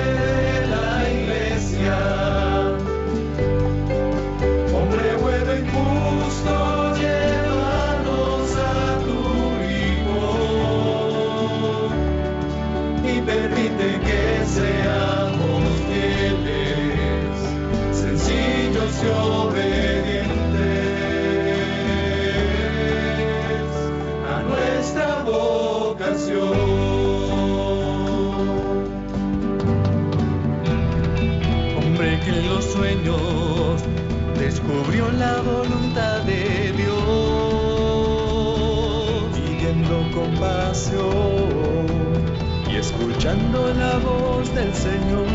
[44.55, 45.34] del Señor.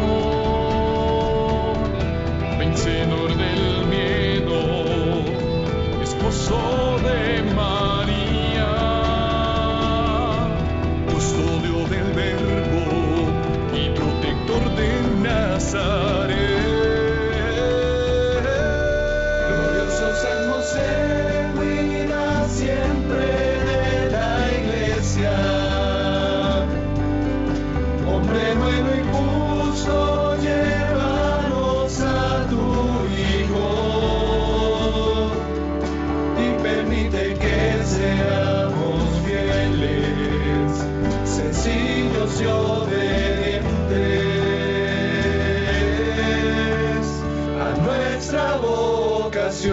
[49.50, 49.66] Nos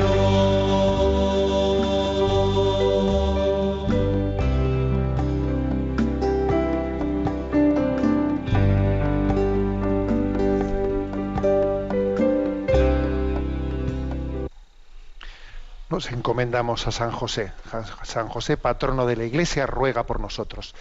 [16.12, 17.54] encomendamos a San José.
[18.02, 20.74] San José, patrono de la Iglesia, ruega por nosotros.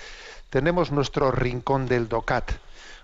[0.49, 2.53] Tenemos nuestro rincón del DOCAT.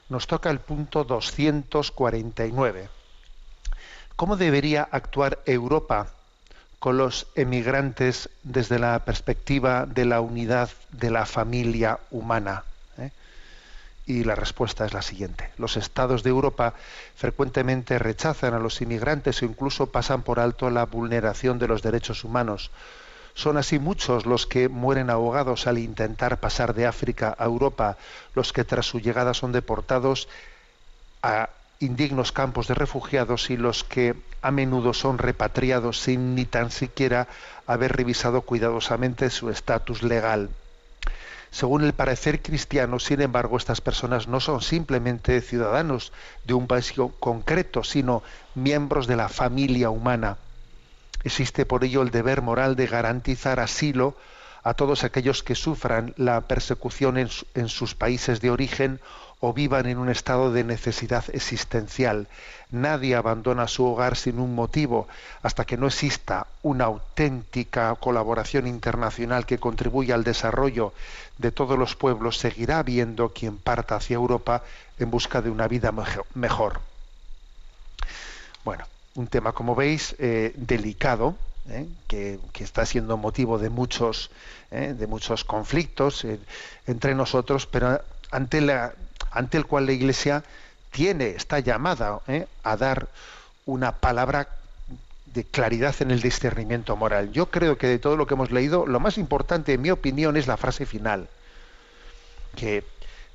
[0.08, 3.01] Nos toca el punto 249.
[4.16, 6.08] ¿Cómo debería actuar Europa
[6.78, 12.64] con los emigrantes desde la perspectiva de la unidad de la familia humana?
[12.98, 13.10] ¿Eh?
[14.06, 15.50] Y la respuesta es la siguiente.
[15.58, 16.74] Los estados de Europa
[17.16, 22.24] frecuentemente rechazan a los inmigrantes o incluso pasan por alto la vulneración de los derechos
[22.24, 22.70] humanos.
[23.34, 27.96] Son así muchos los que mueren ahogados al intentar pasar de África a Europa,
[28.34, 30.28] los que tras su llegada son deportados
[31.22, 31.48] a
[31.82, 37.28] indignos campos de refugiados y los que a menudo son repatriados sin ni tan siquiera
[37.66, 40.50] haber revisado cuidadosamente su estatus legal.
[41.50, 46.12] Según el parecer cristiano, sin embargo, estas personas no son simplemente ciudadanos
[46.44, 48.22] de un país concreto, sino
[48.54, 50.38] miembros de la familia humana.
[51.24, 54.16] Existe por ello el deber moral de garantizar asilo
[54.62, 59.00] a todos aquellos que sufran la persecución en, sus países de origen
[59.44, 62.28] o vivan en un estado de necesidad existencial.
[62.70, 65.08] Nadie abandona su hogar sin un motivo
[65.42, 70.94] hasta que no exista una auténtica colaboración internacional que contribuya al desarrollo
[71.38, 72.38] de todos los pueblos.
[72.38, 74.62] Seguirá habiendo quien parta hacia Europa
[75.00, 75.92] en busca de una vida
[76.34, 76.80] mejor.
[78.64, 78.84] Bueno,
[79.16, 81.34] un tema, como veis, eh, delicado,
[81.68, 84.30] eh, que, que, está siendo motivo de muchos,
[84.70, 86.24] eh, de muchos conflictos
[86.86, 88.94] entre nosotros, pero ante la
[89.32, 90.44] ante el cual la Iglesia
[90.90, 92.46] tiene, está llamada ¿eh?
[92.62, 93.08] a dar
[93.66, 94.48] una palabra
[95.26, 97.32] de claridad en el discernimiento moral.
[97.32, 100.36] Yo creo que de todo lo que hemos leído, lo más importante, en mi opinión,
[100.36, 101.28] es la frase final,
[102.54, 102.84] que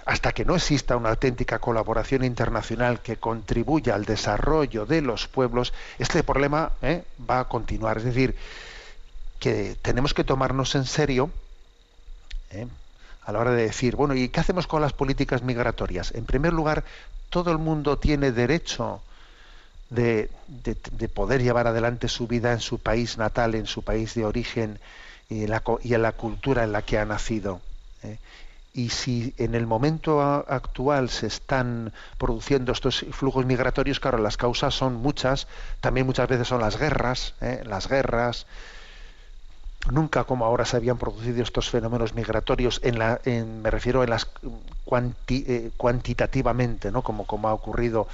[0.05, 5.73] hasta que no exista una auténtica colaboración internacional que contribuya al desarrollo de los pueblos,
[5.99, 7.03] este problema ¿eh?
[7.29, 7.97] va a continuar.
[7.97, 8.35] Es decir,
[9.39, 11.29] que tenemos que tomarnos en serio
[12.51, 12.67] ¿eh?
[13.27, 16.13] A la hora de decir, bueno, ¿y qué hacemos con las políticas migratorias?
[16.15, 16.85] En primer lugar,
[17.29, 19.01] todo el mundo tiene derecho
[19.89, 24.15] de, de, de poder llevar adelante su vida en su país natal, en su país
[24.15, 24.79] de origen
[25.29, 27.59] y en la, y en la cultura en la que ha nacido.
[28.01, 28.17] ¿eh?
[28.73, 34.73] Y si en el momento actual se están produciendo estos flujos migratorios, claro, las causas
[34.73, 35.47] son muchas,
[35.81, 37.61] también muchas veces son las guerras, ¿eh?
[37.65, 38.45] las guerras,
[39.91, 44.09] nunca como ahora se habían producido estos fenómenos migratorios en la en, me refiero en
[44.09, 44.27] las
[44.85, 48.07] cuanti, eh, cuantitativamente no como como ha ocurrido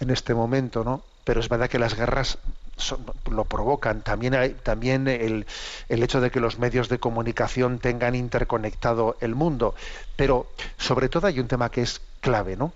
[0.00, 2.38] en este momento no pero es verdad que las guerras
[2.76, 4.02] son, lo provocan.
[4.02, 5.44] También hay, también el,
[5.88, 9.74] el hecho de que los medios de comunicación tengan interconectado el mundo.
[10.14, 12.72] Pero sobre todo hay un tema que es clave no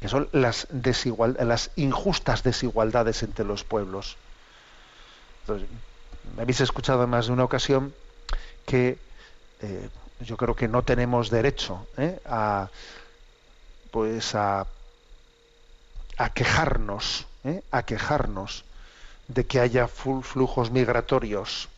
[0.00, 4.16] que son las desigual las injustas desigualdades entre los pueblos.
[5.42, 5.68] Entonces,
[6.36, 7.94] me habéis escuchado en más de una ocasión
[8.66, 8.98] que
[9.62, 9.88] eh,
[10.20, 12.20] yo creo que no tenemos derecho ¿eh?
[12.26, 12.68] a
[13.90, 14.66] pues a,
[16.34, 17.62] quejarnos ¿eh?
[17.70, 18.64] a quejarnos
[19.28, 21.68] de que haya flujos migratorios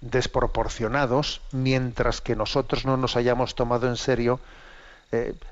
[0.00, 4.40] desproporcionados mientras que nosotros no nos hayamos tomado en serio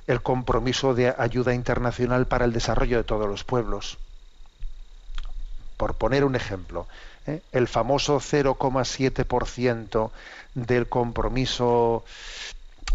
[0.09, 3.99] el compromiso de ayuda internacional para el desarrollo de todos los pueblos
[5.83, 6.87] por poner un ejemplo
[7.27, 7.43] ¿eh?
[7.51, 10.11] el famoso 0,7%
[10.55, 12.05] del compromiso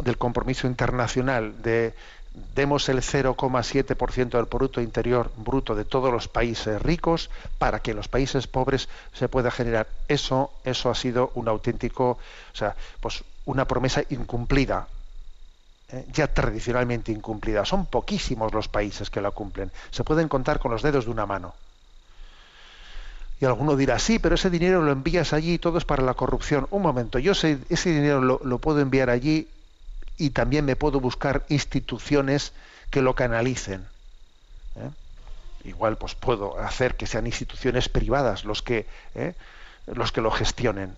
[0.05, 1.93] del compromiso internacional de
[2.55, 7.97] demos el 0,7% del producto interior bruto de todos los países ricos para que en
[7.97, 13.25] los países pobres se pueda generar eso eso ha sido un auténtico o sea pues
[13.43, 14.87] una promesa incumplida
[15.91, 16.05] ¿eh?
[16.13, 20.81] ya tradicionalmente incumplida son poquísimos los países que la cumplen se pueden contar con los
[20.81, 21.53] dedos de una mano
[23.39, 26.15] y alguno dirá, sí, pero ese dinero lo envías allí y todo es para la
[26.15, 26.67] corrupción.
[26.71, 29.47] Un momento, yo sé, ese dinero lo, puedo enviar allí
[30.17, 32.53] y también me puedo buscar instituciones
[32.89, 33.85] que lo canalicen.
[34.75, 34.89] ¿eh?
[35.65, 39.35] Igual pues puedo hacer que sean instituciones privadas los que, ¿eh?
[39.85, 40.95] los que lo gestionen.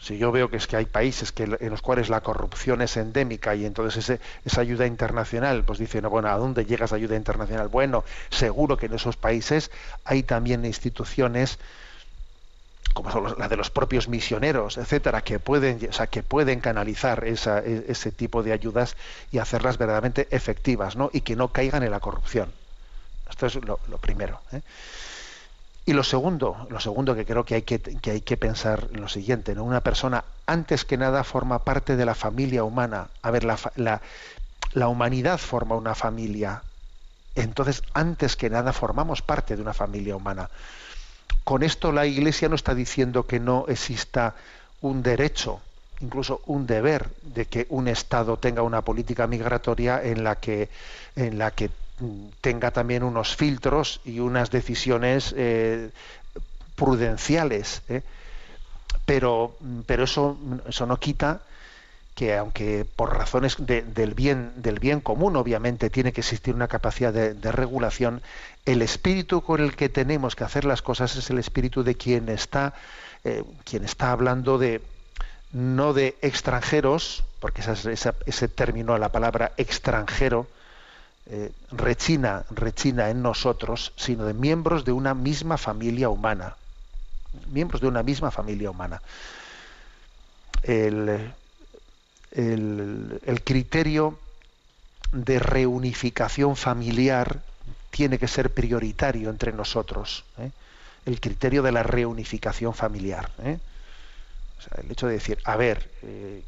[0.00, 2.96] Si yo veo que es que hay países que, en los cuales la corrupción es
[2.96, 7.16] endémica y entonces ese, esa ayuda internacional, pues dicen, bueno, ¿a dónde llega esa ayuda
[7.16, 7.68] internacional?
[7.68, 9.70] Bueno, seguro que en esos países
[10.04, 11.58] hay también instituciones
[12.94, 17.24] como son la de los propios misioneros, etcétera, que pueden, o sea, que pueden canalizar
[17.24, 18.96] esa, ese tipo de ayudas
[19.30, 21.08] y hacerlas verdaderamente efectivas, ¿no?
[21.12, 22.52] Y que no caigan en la corrupción.
[23.28, 24.40] Esto es lo, lo primero.
[24.52, 24.60] ¿eh?
[25.90, 29.56] Y lo segundo, lo segundo que creo que hay que, que hay pensar lo siguiente,
[29.56, 29.64] ¿no?
[29.64, 33.08] Una persona, antes que nada, forma parte de la familia humana.
[33.22, 34.00] A ver, la, la,
[34.72, 36.62] la humanidad forma una familia.
[37.34, 40.48] Entonces, antes que nada, formamos parte de una familia humana.
[41.42, 44.36] Con esto la Iglesia no está diciendo que no exista
[44.82, 45.60] un derecho,
[45.98, 50.68] incluso un deber de que un Estado tenga una política migratoria en la que,
[51.16, 51.68] en la que
[52.40, 55.90] tenga también unos filtros y unas decisiones eh,
[56.76, 57.82] prudenciales.
[57.88, 58.02] ¿eh?
[59.06, 60.38] Pero, pero eso,
[60.68, 61.42] eso no quita
[62.14, 66.68] que aunque por razones de, del, bien, del bien común obviamente tiene que existir una
[66.68, 68.20] capacidad de, regulación,
[68.66, 72.28] el espíritu con el que tenemos que hacer las cosas es el espíritu de quien
[72.28, 72.74] está,
[73.24, 74.82] eh, quien está hablando de
[75.52, 80.46] no de extranjeros, porque esa, esa, ese término, la palabra extranjero,
[81.30, 86.56] eh, rechina, rechina en nosotros, sino de miembros de una misma familia humana.
[87.52, 89.00] Miembros de una misma familia humana.
[90.62, 91.32] El,
[92.32, 94.18] el, el criterio
[95.12, 97.42] de reunificación familiar
[97.90, 100.24] tiene que ser prioritario entre nosotros.
[100.38, 100.50] ¿eh?
[101.06, 103.30] El criterio de la reunificación familiar.
[103.42, 103.58] ¿eh?
[104.82, 106.42] El hecho de decir, a ver, eh,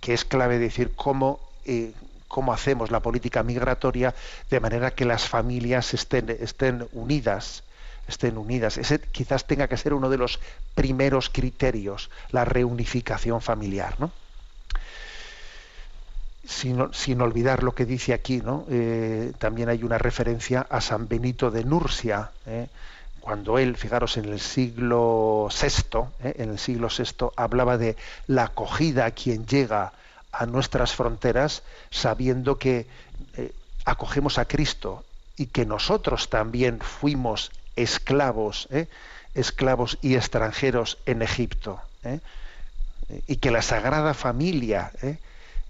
[0.00, 1.92] que es clave decir cómo, eh,
[2.28, 4.14] cómo hacemos la política migratoria
[4.50, 7.64] de manera que las familias estén, unidas,
[8.06, 8.78] estén unidas.
[8.78, 10.38] Ese quizás tenga que ser uno de los
[10.74, 14.12] primeros criterios, la reunificación familiar, ¿no?
[16.46, 18.64] Sin, sin olvidar lo que dice aquí, ¿no?
[18.70, 22.68] Eh, también hay una referencia a San Benito de Nursia, ¿eh?
[23.20, 26.34] cuando él, fijaros, en el siglo VI, ¿eh?
[26.38, 27.94] en el siglo VI, hablaba de
[28.26, 29.92] la acogida a quien llega
[30.38, 32.86] a nuestras fronteras, sabiendo que
[33.36, 33.52] eh,
[33.84, 35.04] acogemos a Cristo
[35.36, 38.86] y que nosotros también fuimos esclavos, ¿eh?
[39.34, 42.20] esclavos y extranjeros en Egipto, ¿eh?
[43.26, 44.92] y que la Sagrada Familia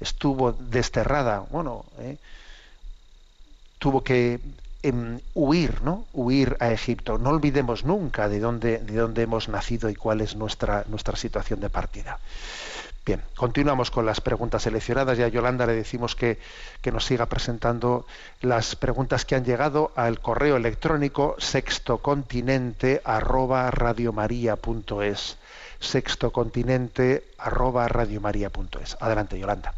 [0.00, 1.86] estuvo desterrada, bueno,
[3.78, 4.40] tuvo que
[4.82, 6.04] em, huir, ¿no?
[6.12, 7.16] Huir a Egipto.
[7.16, 11.60] No olvidemos nunca de dónde, de dónde hemos nacido y cuál es nuestra, nuestra situación
[11.60, 12.18] de partida.
[13.08, 16.38] Bien, continuamos con las preguntas seleccionadas y a Yolanda le decimos que,
[16.82, 18.04] que nos siga presentando
[18.42, 23.70] las preguntas que han llegado al correo electrónico sextocontinente arroba
[25.80, 27.88] sextocontinente arroba.
[29.00, 29.72] Adelante, Yolanda.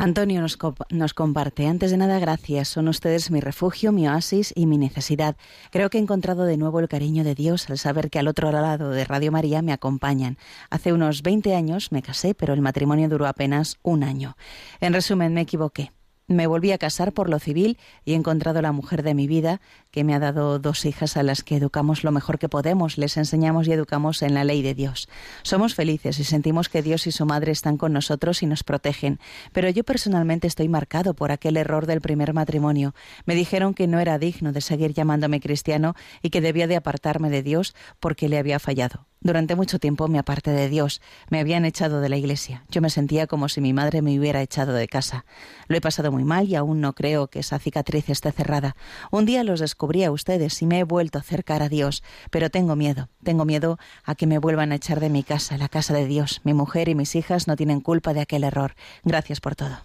[0.00, 0.56] Antonio nos,
[0.88, 2.68] nos comparte, antes de nada, gracias.
[2.68, 5.36] Son ustedes mi refugio, mi oasis y mi necesidad.
[5.70, 8.50] Creo que he encontrado de nuevo el cariño de Dios al saber que al otro
[8.50, 10.38] lado de Radio María me acompañan.
[10.70, 14.38] Hace unos 20 años me casé, pero el matrimonio duró apenas un año.
[14.80, 15.92] En resumen, me equivoqué.
[16.30, 19.60] Me volví a casar por lo civil y he encontrado la mujer de mi vida,
[19.90, 23.16] que me ha dado dos hijas a las que educamos lo mejor que podemos, les
[23.16, 25.08] enseñamos y educamos en la ley de Dios.
[25.42, 29.18] Somos felices y sentimos que Dios y su madre están con nosotros y nos protegen,
[29.52, 32.94] pero yo personalmente estoy marcado por aquel error del primer matrimonio.
[33.26, 37.28] Me dijeron que no era digno de seguir llamándome cristiano y que debía de apartarme
[37.28, 39.09] de Dios porque le había fallado.
[39.22, 42.64] Durante mucho tiempo me aparté de Dios, me habían echado de la iglesia.
[42.70, 45.26] Yo me sentía como si mi madre me hubiera echado de casa.
[45.68, 48.76] Lo he pasado muy mal y aún no creo que esa cicatriz esté cerrada.
[49.10, 52.48] Un día los descubrí a ustedes y me he vuelto a acercar a Dios, pero
[52.48, 55.92] tengo miedo, tengo miedo a que me vuelvan a echar de mi casa, la casa
[55.92, 56.40] de Dios.
[56.44, 58.74] Mi mujer y mis hijas no tienen culpa de aquel error.
[59.04, 59.80] Gracias por todo.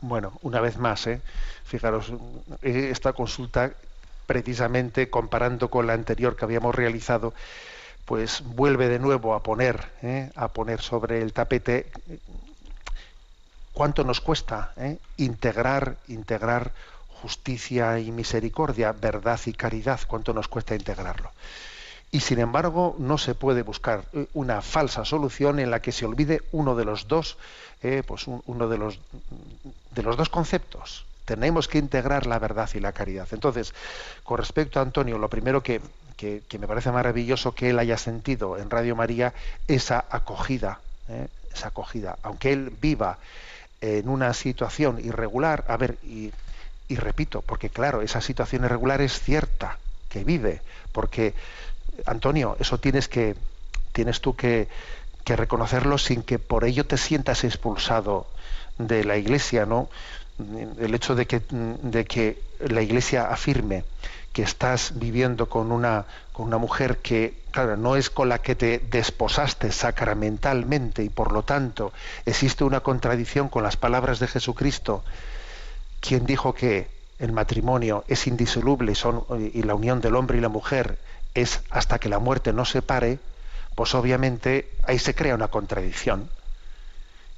[0.00, 1.20] Bueno, una vez más, ¿eh?
[1.64, 2.12] fijaros,
[2.62, 3.72] eh, esta consulta
[4.26, 7.34] precisamente comparando con la anterior que habíamos realizado,
[8.04, 10.30] pues vuelve de nuevo a poner, ¿eh?
[10.34, 11.90] a poner sobre el tapete
[13.72, 14.98] cuánto nos cuesta ¿eh?
[15.16, 16.72] integrar, integrar
[17.08, 21.30] justicia y misericordia, verdad y caridad, cuánto nos cuesta integrarlo.
[22.10, 26.04] Y sin embargo, no se puede buscar eh, una falsa solución en la que se
[26.04, 27.38] olvide uno de los dos,
[28.06, 29.00] pues un- uno de los
[29.90, 31.04] de los dos conceptos.
[31.24, 33.26] Tenemos que integrar la verdad y la caridad.
[33.32, 33.72] Entonces,
[34.24, 35.80] con respecto a Antonio, lo primero que,
[36.48, 39.34] que- me parece maravilloso que él haya sentido en Radio María
[39.66, 41.26] esa acogida, ¿eh?
[41.52, 43.18] esa acogida, aunque él viva
[43.80, 46.32] en una situación irregular, a ver, y,
[46.88, 50.62] y repito, porque claro, esa situación irregular es cierta que vive,
[50.92, 51.34] porque
[52.06, 53.36] Antonio, eso tienes que
[53.92, 54.68] tienes tú que,
[55.24, 58.26] que reconocerlo sin que por ello te sientas expulsado
[58.78, 59.88] de la iglesia, ¿no?
[60.78, 63.84] El hecho de que, de que la iglesia afirme
[64.32, 68.54] que estás viviendo con una, con una mujer que, claro, no es con la que
[68.54, 71.92] te desposaste sacramentalmente y por lo tanto
[72.24, 75.04] existe una contradicción con las palabras de Jesucristo,
[76.00, 80.48] quien dijo que el matrimonio es indisoluble son- y la unión del hombre y la
[80.48, 80.98] mujer
[81.34, 83.18] es hasta que la muerte no separe,
[83.74, 86.30] pues obviamente ahí se crea una contradicción.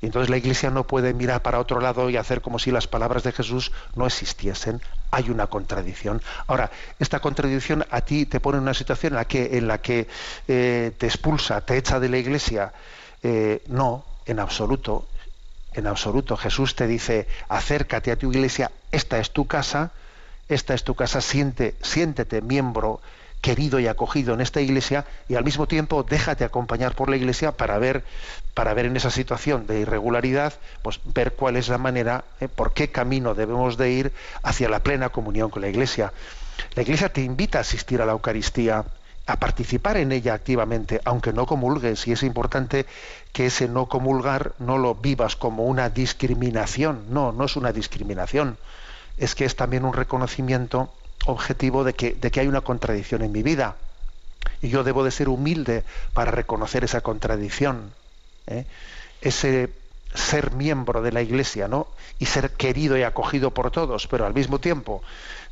[0.05, 2.87] Y entonces la Iglesia no puede mirar para otro lado y hacer como si las
[2.87, 4.83] palabras de Jesús no existiesen.
[5.11, 6.21] Hay una contradicción.
[6.47, 9.79] Ahora, esta contradicción a ti te pone en una situación en la que, en la
[9.79, 10.07] que
[10.47, 12.75] eh, te expulsa, te echa de la Iglesia.
[13.23, 15.07] Eh, no, en absoluto.
[15.73, 16.37] En absoluto.
[16.37, 19.93] Jesús te dice, acércate a tu iglesia, esta es tu casa,
[20.51, 23.01] esta es tu casa, siente, siéntete miembro
[23.45, 27.53] querido y acogido en esta iglesia y al mismo tiempo déjate acompañar por la iglesia
[27.53, 28.03] para ver
[28.55, 32.73] para ver en esa situación de irregularidad pues ver cuál es la manera eh, por
[32.73, 36.15] qué camino debemos de ir hacia la plena comunión con la iglesia.
[36.75, 38.87] La iglesia te invita a asistir a la eucaristía
[39.27, 42.87] a participar en ella activamente aunque no comulgues y es importante
[43.35, 47.05] que ese no comulgar no lo vivas como una discriminación.
[47.11, 48.57] No no es una discriminación.
[49.19, 50.91] Es que es también un reconocimiento
[51.27, 53.77] objetivo de que, de que hay una contradicción en mi vida.
[54.63, 57.93] Y yo debo de ser humilde para reconocer esa contradicción.
[58.47, 58.65] ¿eh?
[59.21, 59.71] Ese
[60.15, 61.89] ser miembro de la Iglesia, ¿no?
[62.19, 65.03] Y ser querido y acogido por todos, pero al mismo tiempo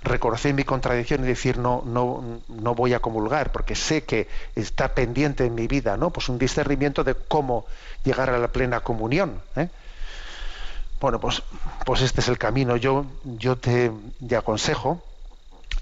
[0.03, 4.95] reconocer mi contradicción y decir no, no, no voy a comulgar, porque sé que está
[4.95, 6.11] pendiente en mi vida, ¿no?
[6.11, 7.67] Pues un discernimiento de cómo
[8.05, 9.41] llegar a la plena comunión.
[9.57, 9.69] ¿eh?
[11.01, 11.43] Bueno, pues,
[11.85, 12.77] pues este es el camino.
[12.77, 13.91] Yo, yo te,
[14.27, 15.03] te aconsejo,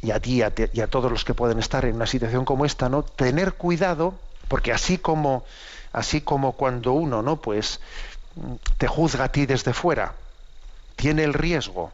[0.02, 0.42] y a ti
[0.72, 3.02] y a, todos los que pueden estar en una situación como esta, ¿no?
[3.02, 4.14] Tener cuidado,
[4.48, 5.44] porque así como,
[5.92, 7.36] así como cuando uno, ¿no?
[7.36, 7.80] Pues
[8.78, 10.14] te juzga a ti desde fuera,
[10.96, 11.92] tiene el riesgo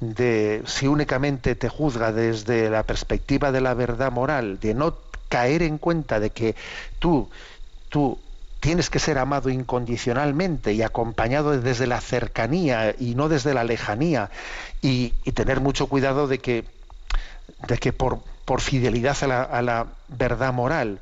[0.00, 4.96] de, si únicamente te juzga desde la perspectiva de la verdad moral, de no
[5.28, 6.56] caer en cuenta de que
[6.98, 7.28] tú,
[7.90, 8.18] tú
[8.58, 14.30] tienes que ser amado incondicionalmente y acompañado desde la cercanía y no desde la lejanía,
[14.82, 16.64] y tener mucho cuidado de que,
[17.66, 21.00] de que por, por fidelidad a la, a la verdad moral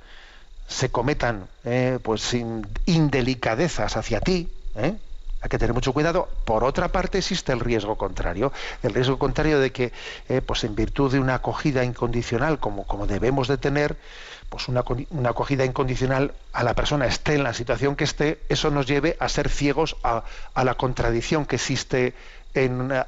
[0.67, 4.95] se cometan eh, pues sin- indelicadezas hacia ti, ¿eh?
[5.41, 6.29] hay que tener mucho cuidado.
[6.45, 9.93] Por otra parte, existe el riesgo contrario, el riesgo contrario de que,
[10.29, 13.97] eh, pues en virtud de una acogida incondicional, como, como debemos de tener,
[14.51, 18.71] pues una, una acogida incondicional a la persona esté en la situación que esté, eso
[18.71, 20.25] nos lleve a ser ciegos a
[20.65, 22.15] la contradicción que existe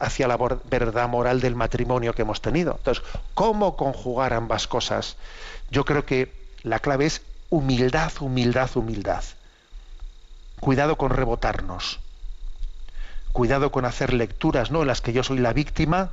[0.00, 2.76] hacia la verdad moral del matrimonio que hemos tenido.
[2.78, 5.16] Entonces, ¿cómo conjugar ambas cosas?
[5.70, 6.32] Yo creo que
[6.62, 9.24] la clave es humildad, humildad, humildad.
[10.60, 12.00] Cuidado con rebotarnos.
[13.32, 14.82] Cuidado con hacer lecturas, ¿no?
[14.82, 16.10] En las que yo soy la víctima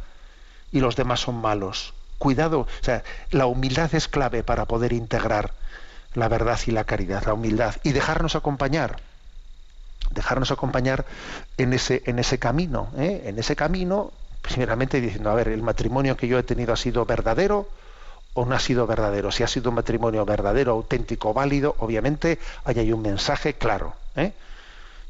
[0.72, 1.94] y los demás son malos.
[2.18, 5.54] Cuidado, o sea, la humildad es clave para poder integrar
[6.14, 8.98] la verdad y la caridad, la humildad y dejarnos acompañar,
[10.12, 11.06] dejarnos acompañar
[11.58, 13.24] en ese en ese camino, ¿eh?
[13.26, 17.06] en ese camino, primeramente diciendo, a ver, el matrimonio que yo he tenido ha sido
[17.06, 17.70] verdadero
[18.34, 19.32] o no ha sido verdadero.
[19.32, 23.96] Si ha sido un matrimonio verdadero, auténtico, válido, obviamente ahí hay un mensaje claro.
[24.16, 24.34] ¿eh?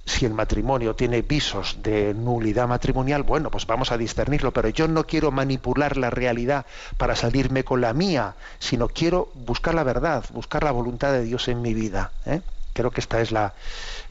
[0.07, 4.87] si el matrimonio tiene visos de nulidad matrimonial, bueno, pues vamos a discernirlo, pero yo
[4.87, 10.23] no quiero manipular la realidad para salirme con la mía, sino quiero buscar la verdad,
[10.33, 12.11] buscar la voluntad de Dios en mi vida.
[12.25, 12.41] ¿eh?
[12.78, 13.53] Creo que esta es la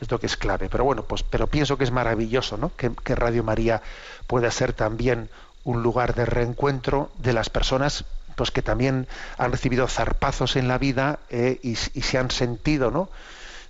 [0.00, 0.68] es lo que es clave.
[0.68, 2.72] Pero bueno, pues pero pienso que es maravilloso, ¿no?
[2.76, 3.80] Que, Radio María
[4.26, 5.28] pueda ser también
[5.62, 8.04] un lugar de reencuentro de las personas
[8.34, 9.06] pues que también
[9.38, 13.08] han recibido zarpazos en la vida eh, y, y se han sentido, ¿no?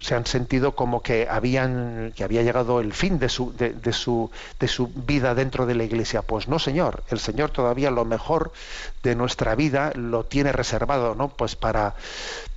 [0.06, 4.30] Se han sentido como que habían que había llegado el fin de su de, su
[4.60, 6.22] de su vida dentro de la iglesia.
[6.22, 8.52] Pues no señor el señor todavía lo mejor
[9.02, 11.96] de nuestra vida lo tiene reservado no pues para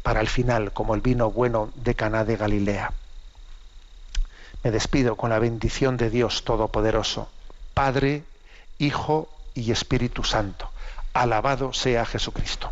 [0.03, 2.93] para el final como el vino bueno de Caná de Galilea.
[4.63, 7.29] Me despido con la bendición de Dios todopoderoso
[7.73, 8.25] Padre
[8.77, 10.69] Hijo y Espíritu Santo.
[11.13, 12.71] Alabado sea Jesucristo